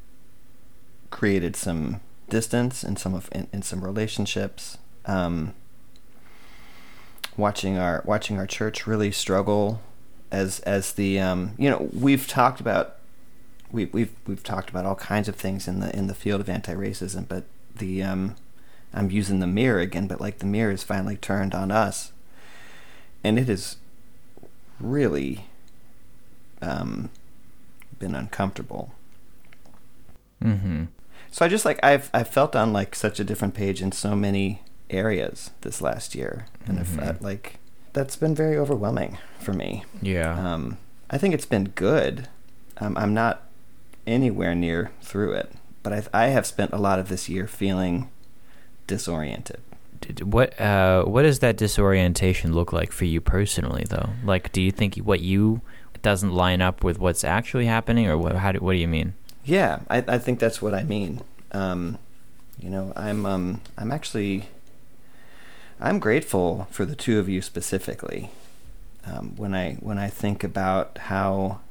[1.09, 4.77] created some distance in some of in, in some relationships.
[5.05, 5.53] Um,
[7.38, 9.81] watching our watching our church really struggle
[10.31, 12.97] as as the um, you know we've talked about
[13.71, 16.49] we, we've we've talked about all kinds of things in the in the field of
[16.49, 18.35] anti-racism, but the um,
[18.93, 22.12] I'm using the mirror again, but like the mirror is finally turned on us,
[23.23, 23.77] and it has
[24.79, 25.45] really
[26.62, 27.09] um,
[27.99, 28.93] been uncomfortable.
[30.43, 30.86] Mm-hmm.
[31.32, 34.15] So I just like I've I've felt on like such a different page in so
[34.15, 36.99] many areas this last year, and Mm-hmm.
[36.99, 37.60] I felt like
[37.93, 39.84] that's been very overwhelming for me.
[40.02, 40.54] Yeah.
[40.54, 40.78] Um,
[41.10, 42.28] I think it's been good.
[42.78, 43.43] Um, I'm not
[44.08, 45.52] anywhere near through it,
[45.84, 48.10] but I, I have spent a lot of this year feeling
[48.88, 49.62] disoriented
[50.23, 54.10] what uh, what does that disorientation look like for you personally, though?
[54.23, 55.62] Like, do you think what you
[56.02, 58.36] doesn't line up with what's actually happening, or what?
[58.36, 59.13] How do, what do you mean?
[59.49, 61.21] Yeah, I, I think that's what I mean.
[61.53, 61.97] Um,
[62.59, 64.47] you know, I'm um, I'm actually
[65.81, 68.29] I'm grateful for the two of you specifically.
[69.07, 71.62] Um, when I when I think about how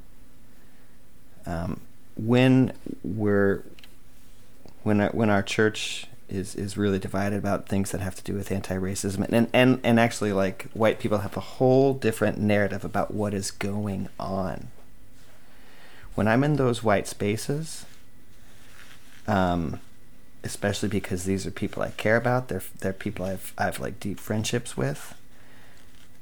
[1.45, 1.79] um,
[2.17, 3.63] when we're
[4.83, 8.33] when our, when our church is is really divided about things that have to do
[8.33, 13.13] with anti-racism and, and and actually like white people have a whole different narrative about
[13.13, 14.67] what is going on
[16.15, 17.85] when i'm in those white spaces
[19.27, 19.79] um
[20.43, 24.19] especially because these are people i care about they're they're people i've i've like deep
[24.19, 25.15] friendships with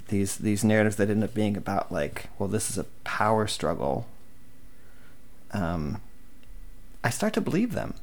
[0.08, 4.08] these these narratives that end up being about like well this is a power struggle
[5.52, 6.02] um
[7.04, 7.94] i start to believe them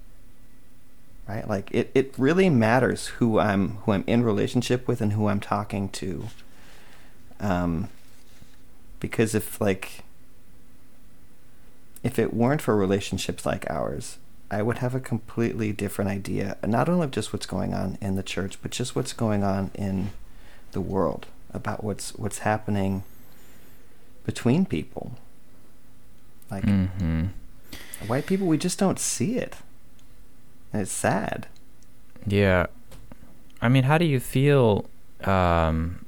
[1.29, 1.49] right?
[1.49, 5.40] Like it, it really matters who i'm who i'm in relationship with and who i'm
[5.40, 6.29] talking to
[7.40, 7.88] um
[9.01, 10.04] because if like
[12.05, 14.19] if it weren't for relationships like ours
[14.51, 18.14] i would have a completely different idea not only of just what's going on in
[18.14, 20.11] the church but just what's going on in
[20.73, 23.03] the world about what's what's happening
[24.25, 25.12] between people
[26.51, 27.27] like Mm-hmm.
[28.07, 29.57] white people we just don't see it
[30.73, 31.47] and it's sad
[32.27, 32.67] Yeah.
[33.62, 34.85] I mean, how do you feel?
[35.25, 36.04] Um,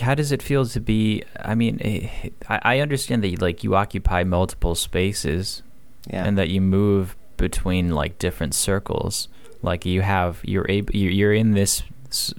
[0.00, 1.22] how does it feel to be?
[1.38, 5.62] I mean, eh, I, I understand that you, like you occupy multiple spaces
[6.10, 9.28] yeah and that you move between like different circles.
[9.62, 11.82] Like you have, you're able, you're in this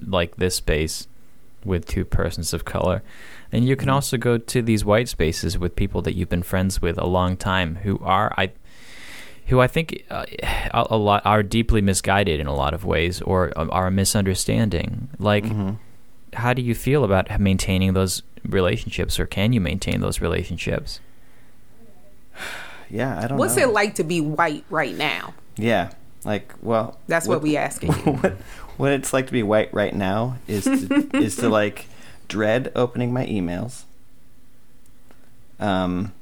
[0.06, 1.08] like this space
[1.64, 3.02] with two persons of color,
[3.50, 3.92] and you can Mhm.
[3.94, 7.36] also go to these white spaces with people that you've been friends with a long
[7.38, 8.50] time who are I
[9.46, 10.24] who I think uh,
[10.72, 13.90] a, a lot are deeply misguided in a lot of ways or um, are a
[13.90, 15.08] misunderstanding.
[15.18, 15.76] Like, Mhm.
[16.34, 21.00] How do you feel about maintaining those relationships, or can you maintain those relationships?
[22.90, 25.34] yeah i don't What's know it like to be white right now?
[25.56, 25.90] Yeah,
[26.24, 27.92] like well, That's what we asking.
[28.20, 28.32] What,
[28.76, 31.86] what it's like to be white right now is to, is to like
[32.26, 33.84] dread opening my emails,
[35.60, 36.12] um,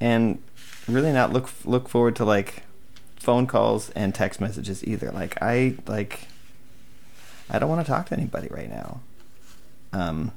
[0.00, 0.42] and
[0.88, 2.64] really not look look forward to like
[3.16, 5.12] phone calls and text messages either.
[5.12, 6.26] Like I like
[7.48, 9.00] I don't want to talk to anybody right now.
[9.92, 10.32] Um,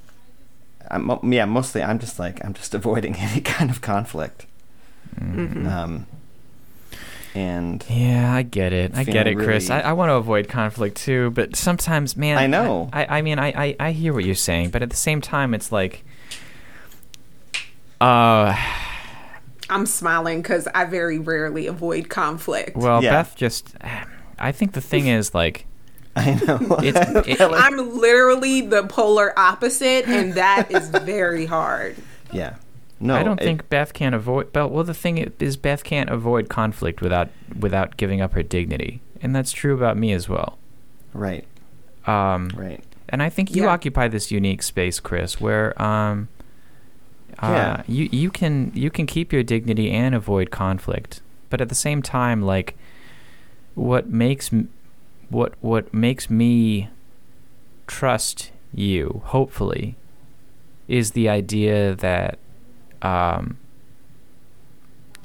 [0.90, 4.46] I'm yeah, mostly I'm just like I'm just avoiding any kind of conflict.
[5.20, 5.68] Mhm.
[5.70, 6.08] Um,
[7.34, 8.92] and Yeah, I get it.
[8.94, 9.70] I get it, Feeling Chris.
[9.70, 12.90] really- I, I want to avoid conflict too, but sometimes, man, I know.
[12.92, 15.22] I, I, I mean, I, I, I hear what you're saying, but at the same
[15.22, 16.04] time, it's like,
[18.02, 18.56] uh,
[19.70, 22.76] I'm smiling because I very rarely avoid conflict.
[22.76, 23.12] well, Yeah.
[23.12, 23.76] Beth just,
[24.40, 25.66] I think the thing is like,
[26.16, 26.78] I know.
[26.84, 31.96] It's- it- I'm literally the polar opposite, and that is very hard.
[32.32, 32.56] yeah.
[33.04, 34.54] No, I don't it- think Beth can avoid.
[34.54, 39.02] But well, the thing is, Beth can't avoid conflict without without giving up her dignity,
[39.24, 40.60] and that's true about me as well.
[41.14, 41.46] Right.
[42.06, 42.84] Um, Right.
[43.10, 43.70] and I think you Yeah.
[43.70, 46.28] occupy this unique space, Chris, where um,
[47.40, 47.84] uh, Yeah.
[47.88, 52.04] you you can you can keep your dignity and avoid conflict, but at the same
[52.04, 52.76] time, like
[53.74, 54.70] what makes m-
[55.32, 56.90] what what makes me
[57.88, 59.96] trust you, hopefully,
[60.88, 62.38] is the idea that
[63.02, 63.58] um,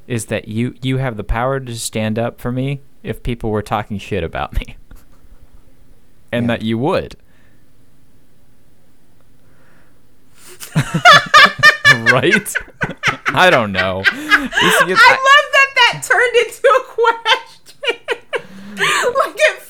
[0.07, 3.62] is that you you have the power to stand up for me if people were
[3.62, 4.77] talking shit about me,
[6.33, 6.57] and Yeah.
[6.57, 7.16] that you would.
[12.12, 12.55] right?
[13.29, 14.01] I don't know.
[14.01, 17.77] It's- I love that that turned into a question.
[18.79, 19.62] like it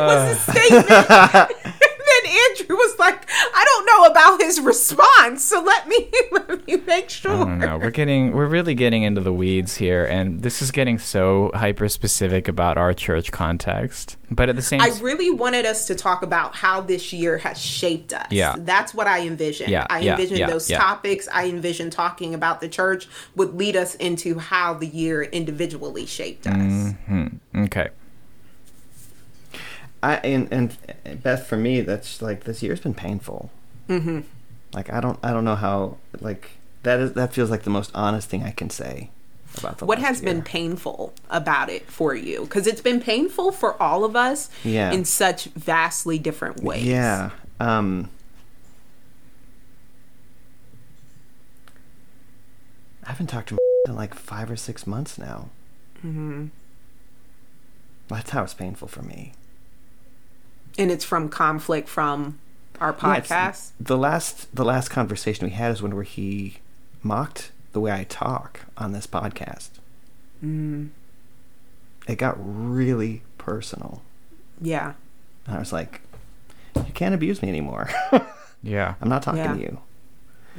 [0.00, 1.74] was a statement, and
[2.24, 6.76] then Andrew was like, "I don't know about his response, so let me let me
[6.86, 7.80] make sure." Don't.
[7.80, 11.88] We're getting we're really getting into the weeds here, and this is getting so hyper
[11.88, 14.16] specific about our church context.
[14.30, 17.58] But at the same I really wanted us to talk about how this year has
[17.58, 18.26] shaped us.
[18.30, 18.56] Yeah.
[18.58, 19.70] That's what I envisioned.
[19.70, 20.78] Yeah, I yeah, envisioned yeah, those yeah.
[20.78, 21.28] topics.
[21.32, 26.46] I envisioned talking about the church would lead us into how the year individually shaped
[26.46, 26.54] us.
[26.54, 27.64] Mm-hmm.
[27.64, 27.88] okay.
[30.02, 33.50] I and and Beth, for me, that's like this year's been painful.
[33.88, 34.20] Mm-hmm.
[34.72, 36.50] Like I don't I don't know how like
[36.82, 39.10] that is that feels like the most honest thing I can say
[39.56, 39.86] about the.
[39.86, 42.42] What has been painful about it for you?
[42.42, 44.92] Because it's been painful for all of us Yeah.
[44.92, 46.84] in such vastly different ways.
[46.84, 47.30] Yeah.
[47.58, 48.10] Um.
[53.04, 55.48] I haven't talked to my in like five or six months now.
[55.98, 56.46] Mm-hmm.
[58.08, 59.32] That's how it's painful for me.
[60.78, 62.38] And it's from conflict from
[62.80, 63.70] our Yeah, podcast.
[63.80, 66.58] the last the last conversation we had is when where he
[67.02, 69.70] mocked the way I talk on this podcast.
[70.44, 70.90] Mm.
[72.06, 74.02] It got really personal.
[74.60, 74.94] Yeah.
[75.46, 76.00] And I was like,
[76.76, 77.90] you can't abuse me anymore.
[78.60, 78.94] Yeah.
[79.00, 79.52] I'm not talking Yeah.
[79.54, 79.78] to you.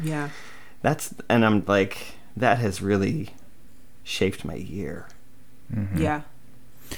[0.01, 0.29] Yeah.
[0.81, 3.31] That's and I'm like that has really
[4.05, 5.07] shaped my year.
[5.73, 6.01] Mm-hmm.
[6.01, 6.21] Yeah.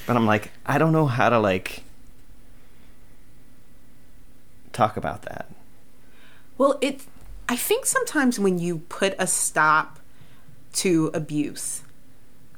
[0.05, 1.81] But I'm like I don't know how to like
[4.73, 5.47] talk about that.
[6.57, 7.01] Well, it
[7.49, 9.99] I think sometimes when you put a stop
[10.73, 11.81] to abuse,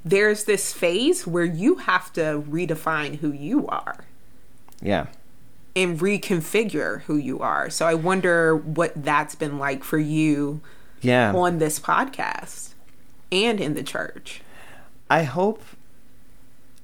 [0.04, 4.04] there's this phase where you have to redefine who you are
[4.80, 5.06] Yeah.
[5.74, 7.70] and reconfigure who you are.
[7.70, 10.60] So I wonder what that's been like for you
[11.00, 11.32] Yeah.
[11.34, 12.74] on this podcast
[13.32, 14.42] and in the church.
[15.10, 15.62] I hope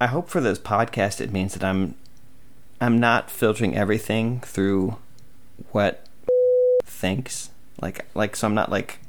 [0.01, 1.95] I hope for this podcast it means that I'm
[2.81, 4.97] I'm not filtering everything through
[5.71, 6.05] what
[6.83, 7.49] thinks.
[7.81, 8.99] Like like so I'm not like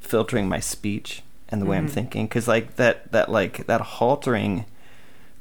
[0.00, 1.94] filtering my speech and the way I'm mm-hmm.
[1.94, 4.64] thinking cuz like that that like that haltering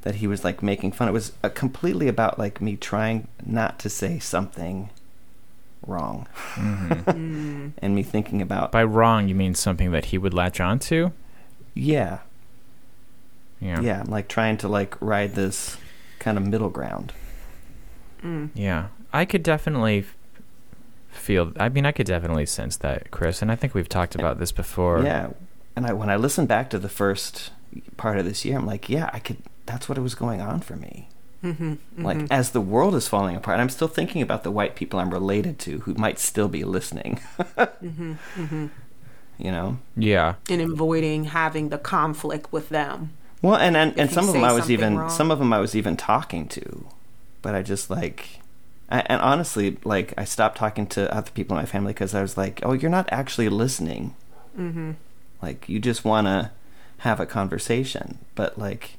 [0.02, 3.80] that he was like making fun it was uh, completely about like me trying not
[3.80, 4.90] to say something
[5.86, 6.28] wrong.
[6.56, 7.12] Mm-hmm.
[7.16, 7.72] Mm.
[7.80, 11.12] and me thinking about By wrong, you mean something that he would latch onto?
[11.74, 12.20] yeah,
[13.60, 13.82] Yeah.
[13.82, 15.78] yeah i'm like trying to like ride this
[16.20, 17.12] kind of middle ground
[18.24, 18.50] Mm.
[18.54, 18.88] Yeah.
[19.14, 20.06] I could definitely
[21.10, 23.42] feel, I mean, I could definitely sense that, Chris.
[23.42, 25.04] And I think we've talked about this before.
[25.04, 25.30] yeah
[25.76, 27.52] and i when i listen back to the first
[27.98, 30.60] part of this year i'm like yeah i could that's what it was going on
[30.60, 31.10] for me
[31.44, 31.76] mm-hmm.
[31.98, 32.32] like mm-hmm.
[32.32, 35.60] as the world is falling apart i'm still thinking about the white people i'm related
[35.60, 38.68] to who might still be listening mm-hmm.
[39.38, 40.36] you know Yeah.
[40.50, 43.12] And avoiding having the conflict with them.
[43.42, 45.10] well and and, and some of them i was even wrong.
[45.10, 46.88] some of them i was even talking to
[47.46, 48.40] but i just like
[48.90, 52.22] I, and honestly like i stopped talking to other people in my family because i
[52.22, 54.16] was like oh you're not actually listening
[54.58, 54.92] Mm-hmm.
[55.42, 56.50] Like you just want to
[57.00, 58.96] have a conversation, but like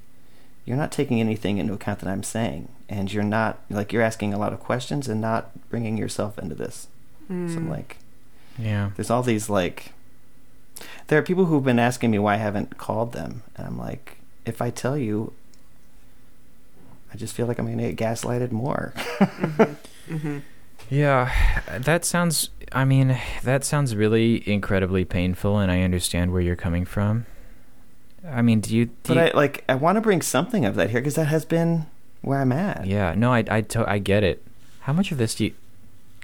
[0.67, 4.35] you're not taking anything into account that I'm saying, and you're not like you're asking
[4.35, 6.89] a lot of questions and not bringing yourself into this.
[7.29, 7.57] So Mm.
[7.57, 7.97] I'm like,
[8.59, 8.91] Yeah.
[8.97, 9.93] there's all these like,
[11.09, 14.19] there are people who've been asking me why I haven't called them, and I'm like,
[14.45, 15.33] if I tell you,
[17.13, 18.93] I just feel like I'm going to get gaslighted more.
[20.89, 21.33] Yeah,
[21.81, 22.51] that sounds.
[22.71, 27.27] I mean, that sounds really incredibly painful, and I understand where you're coming from.
[28.25, 28.87] I mean, do you?
[28.87, 31.27] Do but you I like I want to bring something of that here because that
[31.27, 31.87] has been
[32.23, 32.87] where I'm at.
[32.87, 34.45] yeah, no, I, I, to, I get it.
[34.83, 35.55] How much of this do you?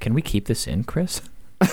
[0.01, 1.23] Can we keep this in, Chris?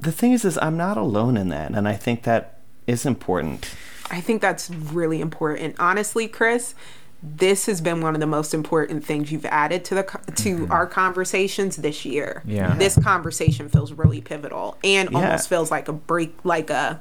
[0.00, 3.68] The thing is, is I'm not alone in that, and I think that is important.
[4.10, 5.76] I think that's really important.
[5.78, 6.74] Honestly, Chris,
[7.22, 10.66] this has been one of the most important things you've added to the co- to
[10.70, 12.40] our conversations this year.
[12.40, 12.50] Mm-hmm.
[12.50, 12.74] Yeah.
[12.76, 15.18] This conversation feels really pivotal and Yeah.
[15.18, 17.00] almost feels like a break like a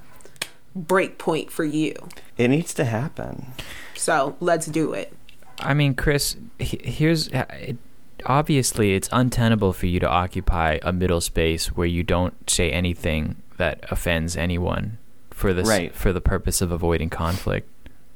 [0.76, 1.96] break point for you.
[2.38, 3.48] It needs to happen.
[3.96, 5.12] So, let's do it.
[5.60, 7.78] I mean, Chris, he- here's it,
[8.26, 13.38] obviously it's untenable for you to occupy a middle space where you don't say anything
[13.58, 14.99] that offends anyone
[15.40, 15.96] for this Right.
[15.96, 17.68] for the purpose of avoiding conflict.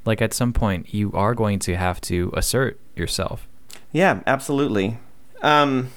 [0.06, 3.48] Like at some point, you are going to have to assert yourself.
[3.94, 4.98] Yeah, absolutely.
[5.42, 5.90] Um,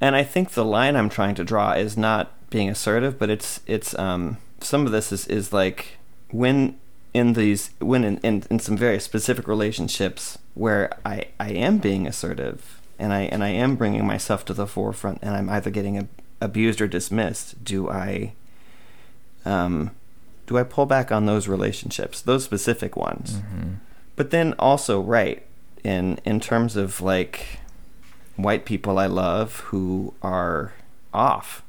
[0.00, 3.60] and I think the line I'm trying to draw is not being assertive, but it's
[3.66, 5.98] it's um, some of this is, is like
[6.30, 6.76] when
[7.12, 12.06] in these when in, in, in some very specific relationships where I, I am being
[12.06, 15.98] assertive and I and I am bringing myself to the forefront and I'm either getting
[15.98, 16.08] ab-
[16.40, 17.62] abused or dismissed.
[17.64, 18.32] Do I
[19.46, 19.92] um,
[20.46, 23.40] do I pull back on those relationships, those specific ones?
[24.16, 25.42] But then also, right
[25.84, 27.60] in in terms of like
[28.36, 30.72] white people I love who are
[31.14, 31.62] off,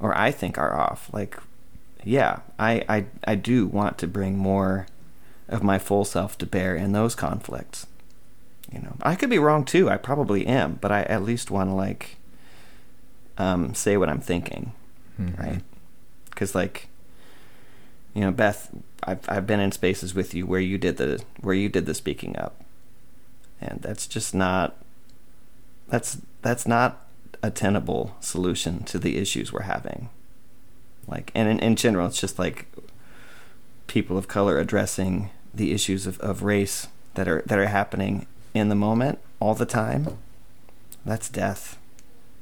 [0.00, 1.10] or I think are off.
[1.12, 1.36] Like,
[2.04, 4.86] yeah, I I I do want to bring more
[5.48, 7.86] of my full self to bear in those conflicts.
[8.72, 9.88] You know, I could be wrong too.
[9.88, 12.16] I probably am, but I at least want to like
[13.38, 14.72] um, say what I'm thinking,
[15.38, 15.62] right?
[16.30, 16.88] Because like
[18.14, 18.70] you know, Beth,
[19.04, 21.94] I've I've been in spaces with you where you did the where you did the
[21.94, 22.60] speaking up,
[23.60, 24.76] and that's just not
[25.88, 27.06] that's that's not
[27.42, 30.08] a tenable solution to the issues we're having.
[31.06, 32.66] Like, and in, in general, it's just like
[33.86, 38.68] people of color addressing the issues of, of race that are that are happening in
[38.68, 40.18] the moment all the time.
[41.04, 41.78] That's death.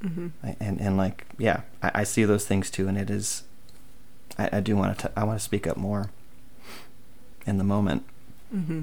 [0.02, 0.28] Mm-hmm.
[0.42, 3.42] I- And and like yeah, I, I see those things too, and it is
[4.38, 5.12] I, I do want to.
[5.16, 6.10] I want to speak up more
[7.46, 8.04] in the moment.
[8.54, 8.82] Mm-hmm.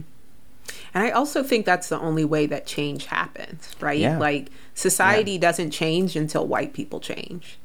[0.93, 3.99] And I also think that's the only way that change happens, right?
[3.99, 4.17] Yeah.
[4.17, 7.57] Like society doesn't change until white people change.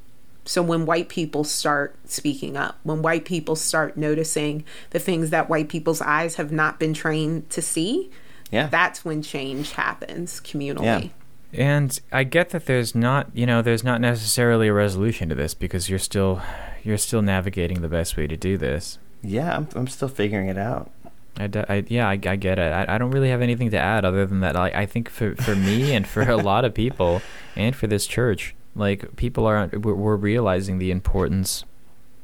[0.45, 5.51] So when white people start speaking up, when white people start noticing the things that
[5.51, 8.11] white people's eyes have not been trained to see,
[8.51, 8.68] Yeah.
[8.68, 10.84] that's when change happens communally.
[10.84, 11.09] Yeah.
[11.53, 15.53] And I get that there's not, you know, there's not necessarily a resolution to this
[15.53, 16.41] because you're still,
[16.85, 18.99] you're still navigating the best way to do this.
[19.22, 20.91] yeah, I'm, I'm still figuring it out.
[21.39, 22.72] I, d- I- yeah, I, I get it.
[22.72, 24.57] I, I don't really have anything to add other than that.
[24.57, 27.22] I, I think for, for me and for a lot of people
[27.57, 31.64] and for this church, like people are we're, we're realizing the importance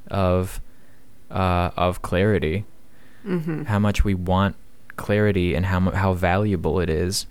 [0.09, 0.61] of
[1.31, 2.65] uh, of clarity,
[3.27, 3.63] Mm-hmm.
[3.65, 4.55] how much we want
[4.97, 7.27] clarity, and how how valuable it is.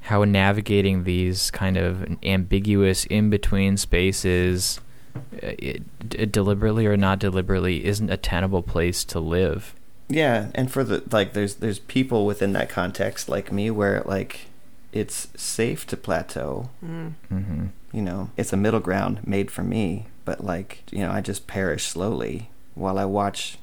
[0.00, 4.80] How navigating these kind of ambiguous in between spaces,
[5.14, 5.20] uh,
[5.58, 9.74] it, deliberately or not deliberately, isn't a tenable place to live.
[10.08, 14.46] Yeah, and for the like, there's there's people within that context like me where like
[14.92, 16.70] it's safe to plateau.
[16.84, 17.66] Mm-hmm.
[17.92, 20.06] You know, it's a middle ground made for me.
[20.24, 23.58] But like, you know, I just perish slowly while I watch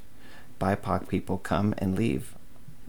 [0.59, 2.35] BIPOC people come and leave.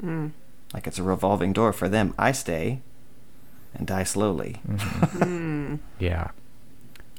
[0.03, 0.33] Mm.
[0.75, 2.15] Like it's a revolving door for them.
[2.19, 2.81] I stay
[3.75, 4.61] and die slowly.
[5.23, 5.79] Mm.
[5.99, 6.31] Yeah.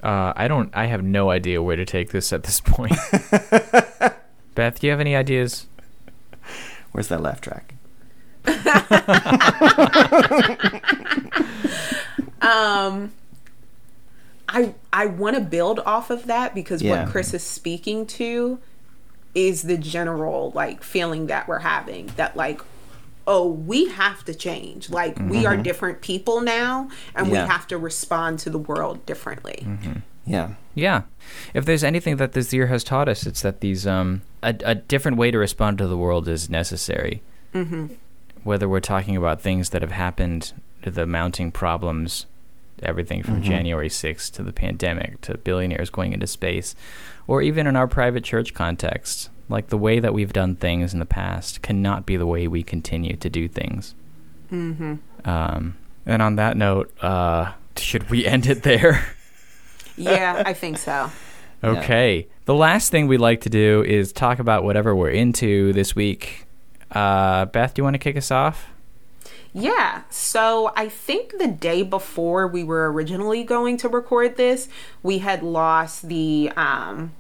[0.03, 0.69] Uh, I don't.
[0.75, 2.91] I have no idea where to take this at this point.
[4.55, 5.65] Beth, do you have any ideas?
[6.91, 7.73] Where's that laugh track?
[12.41, 13.11] Um
[14.49, 17.03] I I want to build off of that because Yeah.
[17.03, 18.59] what Chris is speaking to
[19.33, 22.61] is the general like feeling that we're having that like
[23.27, 27.35] oh we have to change like we are different people now and Mm-hmm.
[27.35, 27.43] Yeah.
[27.45, 29.65] we have to respond to the world differently
[30.25, 30.55] Yeah.
[30.73, 31.01] Yeah.
[31.53, 34.75] If there's anything that this year has taught us, it's that these um a, a
[34.75, 37.21] different way to respond to the world is necessary.
[37.53, 37.87] Mm-hmm.
[38.43, 42.25] Whether we're talking about things that have happened, the mounting problems,
[42.81, 46.73] everything from January 6th to the pandemic to billionaires going into space,
[47.27, 50.99] or even in our private church context, like the way that we've done things in
[50.99, 53.95] the past cannot be the way we continue to do things.
[54.51, 54.95] Mm-hmm.
[55.29, 59.05] Um, and on that note, uh, should we end it there?
[59.95, 61.11] yeah i think so
[61.63, 62.27] Okay.
[62.45, 66.45] The last thing we like to do is talk about whatever we're into this week.
[66.91, 68.67] Uh, Beth, do you want to kick us off?
[69.53, 70.01] Yeah.
[70.09, 74.67] So I think the day before we were originally going to record this,
[75.03, 77.13] we had lost the um,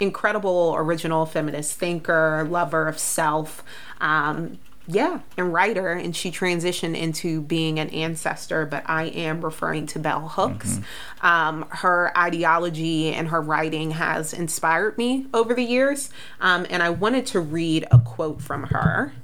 [0.00, 3.62] incredible original feminist thinker, lover of self.
[4.00, 9.86] Um, yeah, and writer, and she transitioned into being an ancestor, but I am referring
[9.88, 10.78] to Bell Hooks.
[11.22, 16.90] Um, her ideology and her writing has inspired me over the years, um, and I
[16.90, 19.14] wanted to read a quote from her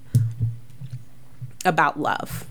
[1.65, 2.47] about love.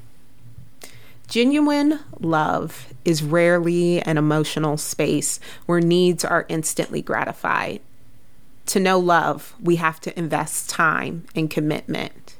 [1.28, 7.82] Genuine love is rarely an emotional space where needs are instantly gratified.
[8.70, 12.36] To know love, we have to invest time and commitment.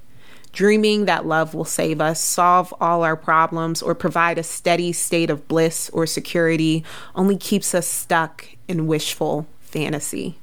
[0.53, 5.32] Dreaming that love will save us, solve all our problems, or provide a steady state
[5.32, 6.84] of bliss or security
[7.15, 10.38] only keeps us stuck in wishful fantasy,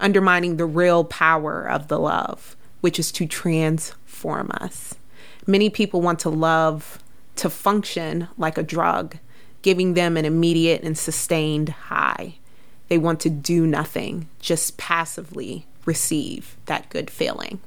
[0.00, 4.96] undermining the real power of the love, which is to transform us.
[5.46, 6.98] Many people want to love
[7.36, 9.18] to function like a drug,
[9.62, 12.38] giving them an immediate and sustained high.
[12.88, 17.60] They want to do nothing, just passively receive that good feeling.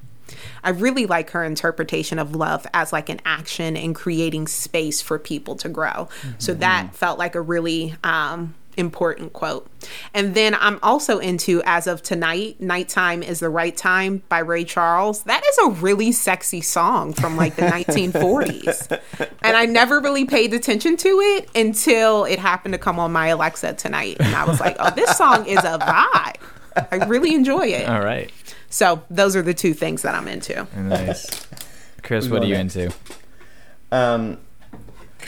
[0.63, 5.19] I really like her interpretation of love as like an action and creating space for
[5.19, 6.09] people to grow.
[6.39, 9.67] So that felt like a really um, important quote.
[10.13, 14.63] And then I'm also into As of Tonight, Nighttime is the Right Time by Ray
[14.63, 15.23] Charles.
[15.23, 18.99] That is a really sexy song from like the 1940s.
[19.41, 23.27] And I never really paid attention to it until it happened to come on my
[23.27, 24.17] Alexa tonight.
[24.19, 26.37] And I was like, oh, this song is a vibe.
[26.91, 27.87] I really enjoy it.
[27.87, 28.31] All right.
[28.69, 30.67] So those are the two things that I'm into.
[30.75, 31.47] Nice.
[32.03, 32.93] Chris, what are you into?
[33.91, 34.37] Um,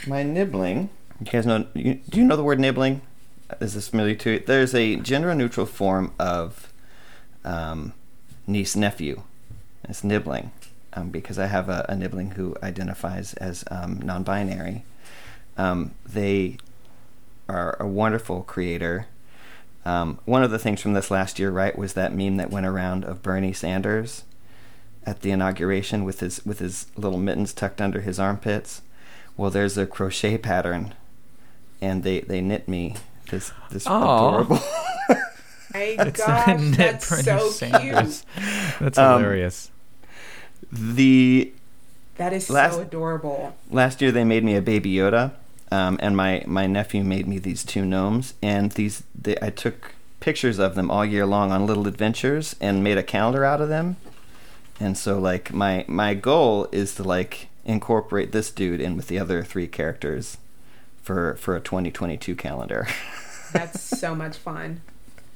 [0.05, 0.89] my nibbling.
[1.19, 1.65] You guys know?
[1.73, 3.01] You, do you know the word nibbling?
[3.61, 4.39] Is this familiar to you?
[4.39, 6.71] There's a gender-neutral form of
[7.45, 7.93] um,
[8.45, 9.23] niece nephew.
[9.87, 10.51] It's nibbling,
[10.93, 14.83] um, because I have a, a nibbling who identifies as um, non-binary.
[15.57, 16.57] Um, they
[17.47, 19.07] are a wonderful creator.
[19.85, 22.65] Um, one of the things from this last year, right, was that meme that went
[22.65, 24.23] around of Bernie Sanders
[25.05, 28.81] at the inauguration with his with his little mittens tucked under his armpits.
[29.37, 30.93] Well, there's a crochet pattern,
[31.81, 32.95] and they they knit me
[33.30, 34.28] this this Aw.
[34.30, 34.59] adorable.
[35.73, 35.95] My
[36.57, 38.25] Knit Bernie Sanders.
[38.80, 39.69] That's Um, hilarious.
[40.71, 41.51] the
[42.15, 43.55] That is Last- so adorable.
[43.69, 45.32] Last year they made me a baby Yoda,
[45.71, 49.93] um, and my, my nephew made me these two gnomes, and these they, I took
[50.19, 53.69] pictures of them all year long on little adventures and made a calendar out of
[53.69, 53.97] them.
[54.80, 59.19] And so like my my goal is to like incorporate this dude in with the
[59.19, 60.38] other three characters
[61.08, 62.86] for for a 2022 calendar.
[63.53, 64.82] That's so much fun.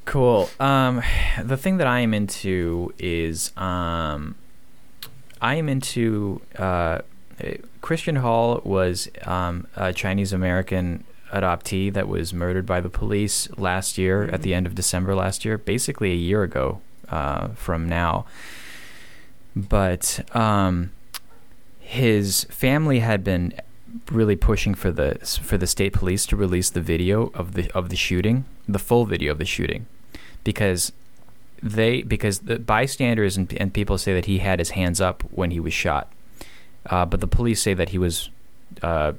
[0.03, 0.49] Cool.
[0.59, 1.01] Um,
[1.41, 4.35] the thing that I am into is um,
[5.41, 6.99] I am into uh,
[7.79, 13.97] Christian Hall was um, a Chinese American adoptee that was murdered by the police last
[13.97, 18.25] year at the end of December last year, basically a year ago uh, from now.
[19.55, 20.91] But um,
[21.79, 23.53] his family had been
[24.11, 27.89] really pushing for the for the state police to release the video of the of
[27.89, 29.85] the shooting, the full video of the shooting,
[30.43, 30.91] because
[31.61, 35.51] they because the bystanders and, and people say that he had his hands up when
[35.51, 36.11] he was shot,
[36.87, 38.29] uh, but the police say that he was
[38.81, 39.13] uh,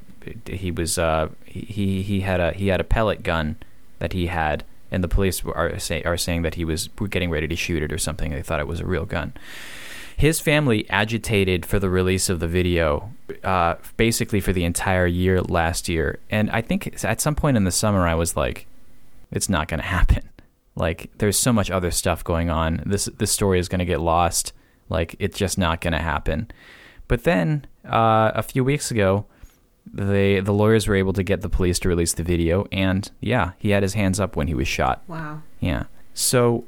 [0.47, 3.57] he was uh, he he had a he had a pellet gun
[3.99, 7.47] that he had, and the police are say are saying that he was getting ready
[7.47, 8.31] to shoot it or something.
[8.31, 9.35] They thought it was a real gun.
[10.23, 13.11] His family agitated for the release of the video,
[13.43, 16.21] uh, basically for the entire year last year.
[16.31, 18.69] And I think at some point in the summer, I was like,
[19.33, 20.23] "It's not going to happen."
[20.77, 22.85] Like, there's so much other stuff going on.
[22.87, 24.53] This this story is going to get lost.
[24.89, 26.49] Like, it's just not going to happen.
[27.09, 29.27] But then uh, a few weeks ago,
[29.93, 33.55] the the lawyers were able to get the police to release the video, and yeah,
[33.59, 35.03] he had his hands up when he was shot.
[35.09, 35.43] Wow.
[35.59, 35.87] Yeah.
[36.15, 36.63] So,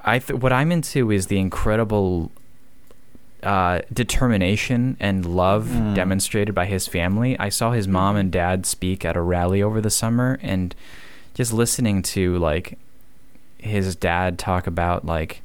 [0.00, 2.32] I th- what I'm into is the incredible
[3.42, 7.38] uh, determination and love demonstrated by his family.
[7.38, 10.74] I saw his mom and dad speak at a rally over the summer, and
[11.34, 12.78] just listening to like
[13.58, 15.42] his dad talk about like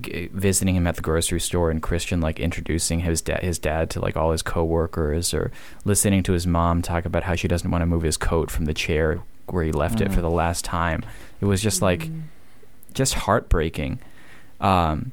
[0.00, 3.90] g- visiting him at the grocery store and Christian like introducing his dad his dad
[3.90, 5.50] to like all his coworkers or
[5.84, 8.64] listening to his mom talk about how she doesn't want to move his coat from
[8.64, 11.04] the chair where he left it for the last time.
[11.40, 12.08] It was just like
[12.94, 13.98] just heartbreaking.
[14.60, 15.12] Um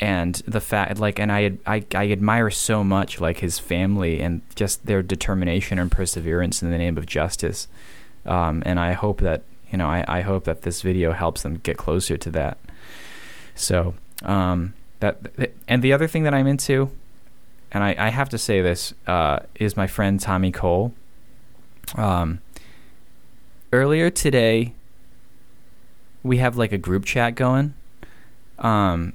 [0.00, 4.42] and the fact like and I, I I admire so much like his family and
[4.54, 7.68] just their determination and perseverance in the name of justice.
[8.24, 11.56] Um and I hope that you know, I, I hope that this video helps them
[11.56, 12.58] get closer to that.
[13.54, 15.18] So, um, that
[15.66, 16.90] and the other thing that I'm into,
[17.72, 20.94] and I, I have to say this, uh, is my friend Tommy Cole.
[21.94, 22.40] Um,
[23.72, 24.72] earlier today,
[26.22, 27.74] we have like a group chat going,
[28.58, 29.14] um,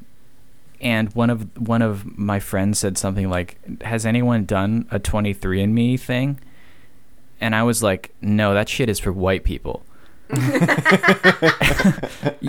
[0.81, 5.99] and one of one of my friends said something like, "Has anyone done a 23andMe
[5.99, 6.39] thing?"
[7.39, 9.83] And I was like, "No, that shit is for white people."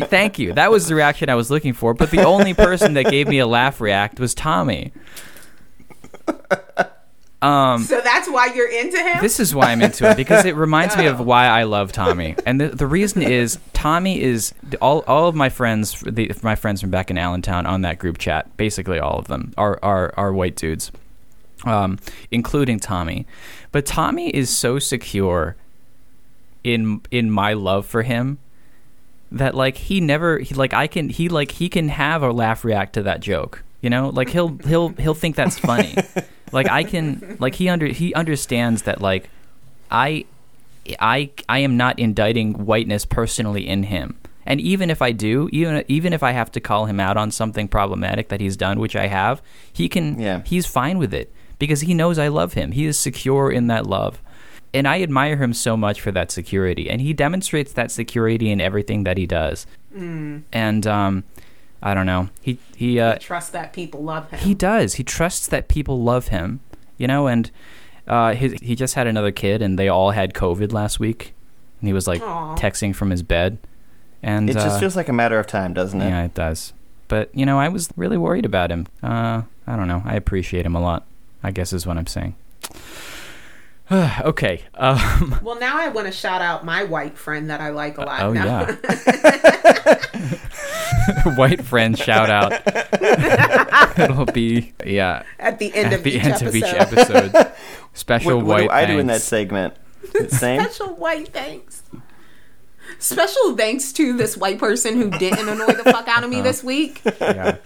[0.09, 0.53] Thank you.
[0.53, 1.95] That was the reaction I was looking for.
[1.95, 4.93] But the only person that gave me a laugh react was Tommy.
[7.43, 9.20] Um, So that's why you're into him?
[9.20, 12.36] this is why I'm into it because it reminds me of why I love Tommy,
[12.47, 16.80] and the, the reason is Tommy is all all of my friends, the, my friends
[16.80, 20.32] from back in Allentown on that group chat, basically all of them are are, are
[20.32, 20.93] white dudes,
[21.64, 21.99] um,
[22.30, 23.26] including Tommy.
[23.72, 25.57] But Tommy is so secure
[26.62, 28.38] in in my love for him
[29.32, 32.64] that like he never he like I can he like he can have a laugh
[32.64, 33.64] react to that joke.
[33.83, 35.95] You know, like he'll he'll he'll think that's funny.
[36.53, 39.28] like I can like he under he understands that like
[39.91, 40.24] I
[40.99, 44.18] I I am not indicting whiteness personally in him.
[44.45, 47.30] And even if I do, even even if I have to call him out on
[47.30, 50.43] something problematic that he's done, which I have, he can Yeah.
[50.45, 52.72] he's fine with it because he knows I love him.
[52.72, 54.20] He is secure in that love.
[54.74, 56.89] And I admire him so much for that security.
[56.91, 59.66] And he demonstrates that security in everything that he does.
[60.53, 61.24] And um
[61.83, 62.28] I don't know.
[62.41, 64.39] He he uh Trust that people love him.
[64.41, 64.95] he does.
[64.95, 66.61] He trusts that people love him,
[66.97, 67.51] you know, and
[68.07, 71.35] uh, his, he just had another kid, and they all had COVID last week,
[71.80, 72.57] and he was like Aw.
[72.57, 73.59] texting from his bed,
[74.22, 76.09] and It just uh, feels like a matter of time, doesn't it?
[76.09, 76.72] yeah, it does.
[77.09, 78.87] But you know, I was really worried about him.
[79.03, 80.03] Uh, I don't know.
[80.05, 81.07] I appreciate him a lot.
[81.43, 82.35] I guess is what I'm saying.
[84.22, 84.62] okay.
[84.74, 88.03] Um, well, now I want to shout out my white friend that I like a
[88.03, 88.22] lot.
[88.22, 88.45] oh No.
[88.45, 89.99] yeah.
[91.36, 92.53] White friend shout out.
[93.99, 96.49] It'll be yeah At the end at of the each end episode.
[96.49, 97.53] of each episode.
[97.93, 98.66] Special What, what white.
[98.68, 99.74] do I do in that segment?
[100.28, 100.61] Same.
[100.61, 101.82] Special white thanks.
[102.99, 106.62] Special thanks to this white person who didn't annoy the fuck out of me this
[106.62, 107.01] week.
[107.20, 107.57] yeah.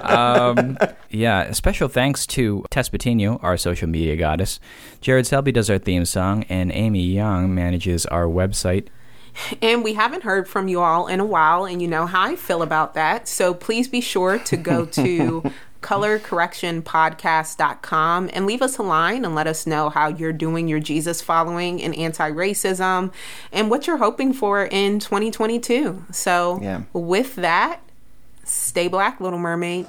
[0.00, 0.78] Um,
[1.10, 1.52] yeah.
[1.52, 4.60] Special thanks to Tess Patino, our social media goddess.
[5.00, 8.88] Jared Selby does our theme song, and Amy Young manages our website.
[9.62, 12.34] And we haven't heard from you all in a while, and you know how I
[12.36, 13.28] feel about that.
[13.28, 15.52] So please be sure to go to
[15.82, 21.20] colorcorrectionpodcast.com and leave us a line and let us know how you're doing your Jesus
[21.22, 23.12] following and anti racism
[23.52, 26.04] and what you're hoping for in 2022.
[26.10, 26.82] So, Yeah.
[26.92, 27.80] with that,
[28.48, 29.86] stay black, Little Mermaid.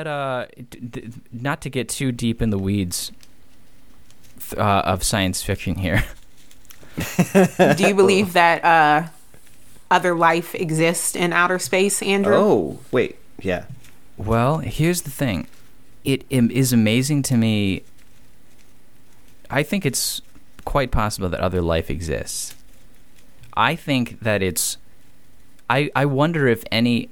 [0.00, 3.12] What uh, d- d- not to get too deep in the weeds
[4.40, 6.04] th- uh, of science fiction here.
[7.76, 9.08] Do you believe that uh,
[9.90, 12.34] other life exists in outer space, Andrew?
[12.36, 13.16] Oh, wait.
[13.40, 13.64] Yeah.
[14.16, 15.46] Well, here's the thing.
[16.04, 17.82] It im- is amazing to me.
[19.50, 20.22] I think it's
[20.64, 22.54] quite possible that other life exists.
[23.56, 24.78] I think that it's.
[25.68, 27.10] I I wonder if any.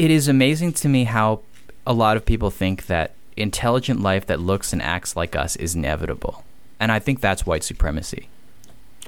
[0.00, 0.04] It.
[0.04, 1.40] It is amazing to me how
[1.86, 5.74] a lot of people think that intelligent life that looks and acts like us is
[5.74, 6.44] inevitable,
[6.78, 8.28] and I think that's white supremacy.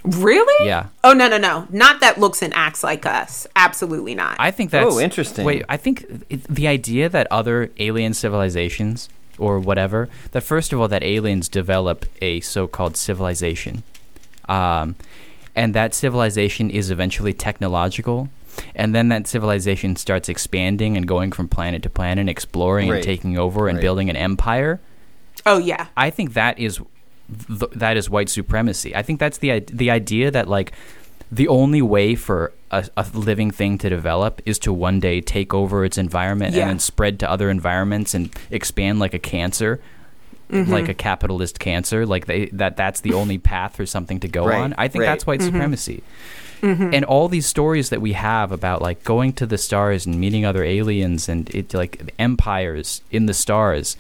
[0.05, 0.67] Really?
[0.67, 0.87] Yeah.
[1.05, 1.69] Oh, no, no, no.
[1.71, 3.47] Not that looks and acts like us.
[3.55, 4.35] Absolutely not.
[4.41, 5.45] I think that's Oh, interesting.
[5.45, 10.89] Wait, I think the idea that other alien civilizations or whatever, that first of all,
[10.89, 13.85] that aliens develop a so-called civilization,
[14.49, 14.97] um,
[15.55, 18.29] and that civilization is eventually technological,
[18.75, 22.97] and then that civilization starts expanding and going from planet to planet, and exploring Right.
[22.97, 23.83] and taking over and Right.
[23.83, 24.81] building an empire.
[25.47, 25.87] oh, yeah.
[25.97, 26.79] I think that is
[27.59, 28.95] th- that is white supremacy.
[28.95, 30.73] I think that's the the idea that like
[31.31, 35.55] the only way for a, a living thing to develop is to one day take
[35.55, 36.63] over its environment Yeah.
[36.63, 39.81] and then spread to other environments and expand like a cancer.
[40.51, 40.71] Mm-hmm.
[40.71, 44.45] Like a capitalist cancer, like they that that's the only path for something to go
[44.45, 44.75] Right, on.
[44.77, 45.07] I think right.
[45.09, 45.49] that's white mm-hmm.
[45.55, 46.03] supremacy.
[46.95, 50.45] And all these stories that we have about like going to the stars and meeting
[50.45, 53.97] other aliens and it like empires in the stars,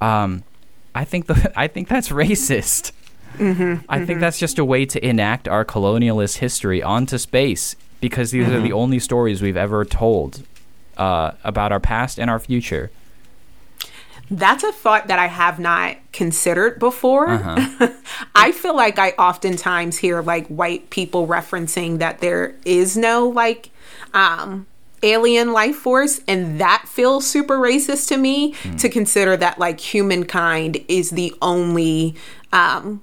[0.00, 0.42] um,
[0.94, 2.92] I think the I think that's racist.
[3.88, 8.48] I think that's just a way to enact our colonialist history onto space because these
[8.48, 10.42] are the only stories we've ever told
[10.98, 12.90] uh, about our past and our future.
[14.38, 17.28] That's a thought that I have not considered before.
[17.28, 17.88] Uh-huh.
[18.34, 23.70] I feel like I oftentimes hear like white people referencing that there is no like
[24.14, 24.66] um
[25.02, 28.76] alien life force and that feels super racist to me Hmm.
[28.76, 32.14] to consider that like humankind is the only
[32.52, 33.02] um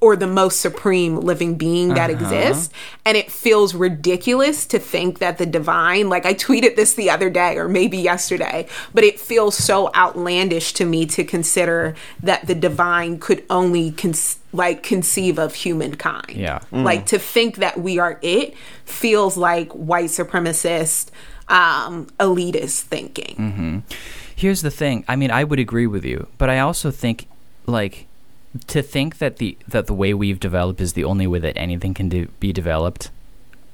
[0.00, 2.24] or the most supreme living being that Uh-huh.
[2.34, 2.72] exists.
[3.04, 7.28] And it feels ridiculous to think that the divine, like I tweeted this the other
[7.28, 12.54] day or maybe yesterday, but it feels so outlandish to me to consider that the
[12.54, 14.14] divine could only con-
[14.52, 16.30] like conceive of humankind.
[16.32, 16.60] Yeah.
[16.72, 21.10] Like to think that we are it feels like white supremacist,
[21.48, 23.82] um, elitist thinking.
[24.34, 25.04] Here's the thing.
[25.06, 27.26] I mean, I would agree with you, but I also think
[27.66, 28.06] like
[28.68, 31.94] to think that the that the way we've developed is the only way that anything
[31.94, 33.10] can do, be developed.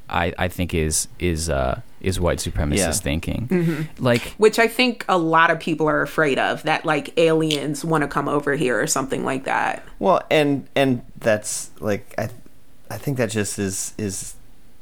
[0.08, 2.92] I, I think is is uh, is white supremacist Yeah.
[2.92, 3.88] thinking.
[3.98, 8.02] Like Which I think a lot of people are afraid of that, like aliens want
[8.02, 9.82] to come over here or something like that.
[9.98, 12.28] Well, and and that's like I,
[12.88, 14.34] I think that just is is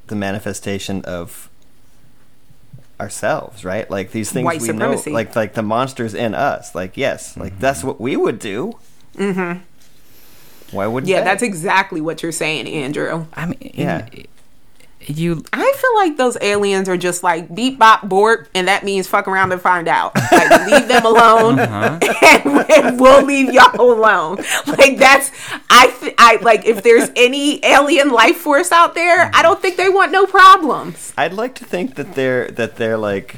[0.09, 1.49] the manifestation of
[3.01, 3.91] ourselves, right?
[3.91, 5.11] Like these things White we supremacy.
[5.11, 6.75] know, like like the monsters in us.
[6.75, 8.79] Like yes, like that's what we would do.
[9.17, 9.61] Mm-hmm.
[10.71, 11.09] Why wouldn't?
[11.09, 11.25] Yeah, they?
[11.25, 13.27] that's exactly what you're saying, Andrew.
[13.35, 14.09] I mean, Yeah.
[15.07, 19.07] you I feel like those aliens are just like beep bop board, and that means
[19.07, 20.15] fuck around and find out.
[20.33, 21.99] Like leave them alone, uh-huh.
[22.23, 24.37] and, and we'll leave y'all alone.
[24.67, 25.31] Like that's
[25.69, 29.77] I th- I like if there's any alien life force out there, I don't think
[29.77, 31.12] they want no problems.
[31.19, 33.37] I'd like to think that they're that they're like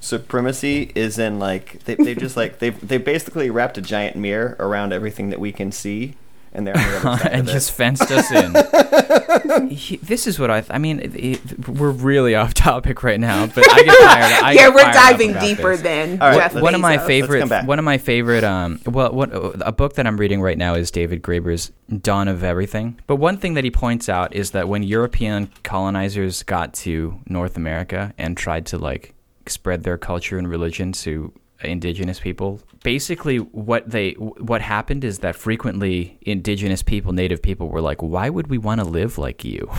[0.00, 4.56] supremacy is in like they they just like they they basically wrapped a giant mirror
[4.60, 6.14] around everything that we can see,
[6.52, 8.54] and they're on the and just fenced us in.
[9.68, 10.60] He- this is what I.
[10.60, 14.44] Th- I mean, it, it- we're really off topic right now, but I get tired.
[14.44, 15.82] I yeah, get we're diving deeper this.
[15.82, 17.48] than All right, Jeff let's- one of my favorite.
[17.66, 20.90] One of my favorite um well what a book that I'm reading right now is
[20.90, 22.98] David Graeber's Dawn of Everything.
[23.06, 27.56] But one thing that he points out is that when European colonizers got to North
[27.56, 29.14] America and tried to like
[29.46, 31.32] spread their culture and religion to
[31.62, 37.80] indigenous people, basically what they what happened is that frequently indigenous people, native people were
[37.80, 39.70] like, "Why would we want to live like you?"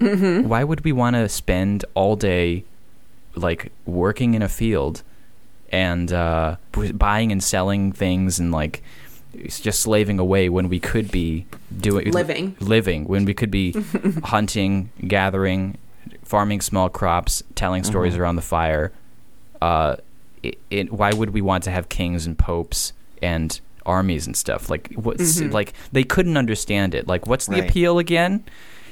[0.00, 2.64] Why would we want to spend all day
[3.34, 5.02] like working in a field
[5.70, 6.56] and uh,
[6.94, 8.82] buying and selling things and like
[9.46, 11.46] just slaving away when we could be
[11.78, 12.56] doing Living.
[12.60, 13.72] living when we could be
[14.24, 15.78] hunting gathering
[16.24, 18.92] farming small crops telling stories around the fire
[19.62, 19.96] uh,
[20.42, 24.68] it, it, why would we want to have kings and popes and armies and stuff?
[24.70, 27.06] Like what's like they couldn't understand it.
[27.06, 27.70] Like what's the Right.
[27.70, 28.44] appeal again?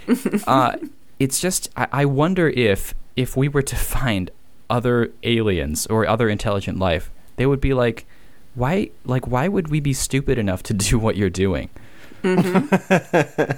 [0.46, 0.76] Uh,
[1.18, 4.30] it's just I, I wonder if if we were to find
[4.70, 8.06] other aliens or other intelligent life they would be like
[8.54, 11.68] why like why would we be stupid enough to do what you're doing?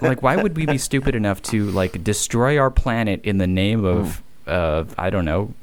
[0.03, 3.85] Like why would we be stupid enough to like destroy our planet in the name
[3.85, 5.55] of uh, i don't know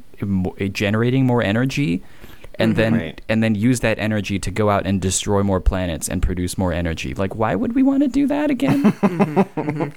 [0.72, 2.02] generating more energy
[2.60, 2.78] and mm-hmm.
[2.82, 3.22] then Right.
[3.30, 6.74] and then use that energy to go out and destroy more planets and produce more
[6.74, 9.90] energy like why would we want to do that again mm-hmm.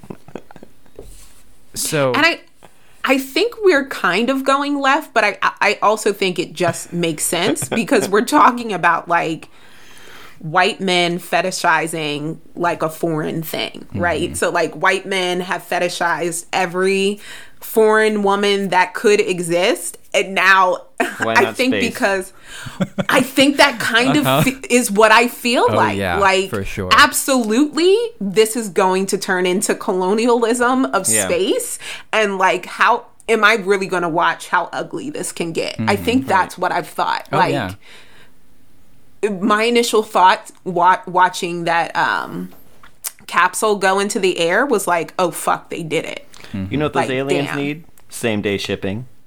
[1.75, 2.41] so And I
[3.03, 7.25] I think we're kind of going left, but I I also think it just makes
[7.25, 9.49] sense because we're talking about like
[10.39, 14.01] white men fetishizing like a foreign thing, mm-hmm.
[14.01, 14.37] right?
[14.37, 17.21] So like white men have fetishized every
[17.61, 21.91] foreign woman that could exist and now I think space?
[21.91, 22.33] because
[23.09, 25.75] I think that kind of fe- is what I feel Uh-huh.
[25.75, 25.99] Oh, like.
[25.99, 26.91] yeah, like for sure.
[26.93, 31.27] absolutely this is going to turn into colonialism of Yeah.
[31.27, 31.79] space
[32.13, 35.77] and like how am I really going to watch how ugly this can get?
[35.79, 37.25] I think that's what I've thought.
[37.27, 37.35] Mm-hmm.
[37.35, 39.31] Oh, like yeah.
[39.31, 42.51] my initial thought wa- watching that um
[43.27, 46.95] capsule go into the air was like, "Oh fuck, they did it." You know what
[46.95, 47.57] those Like, aliens damn.
[47.57, 47.85] need?
[48.09, 49.07] Same day shipping.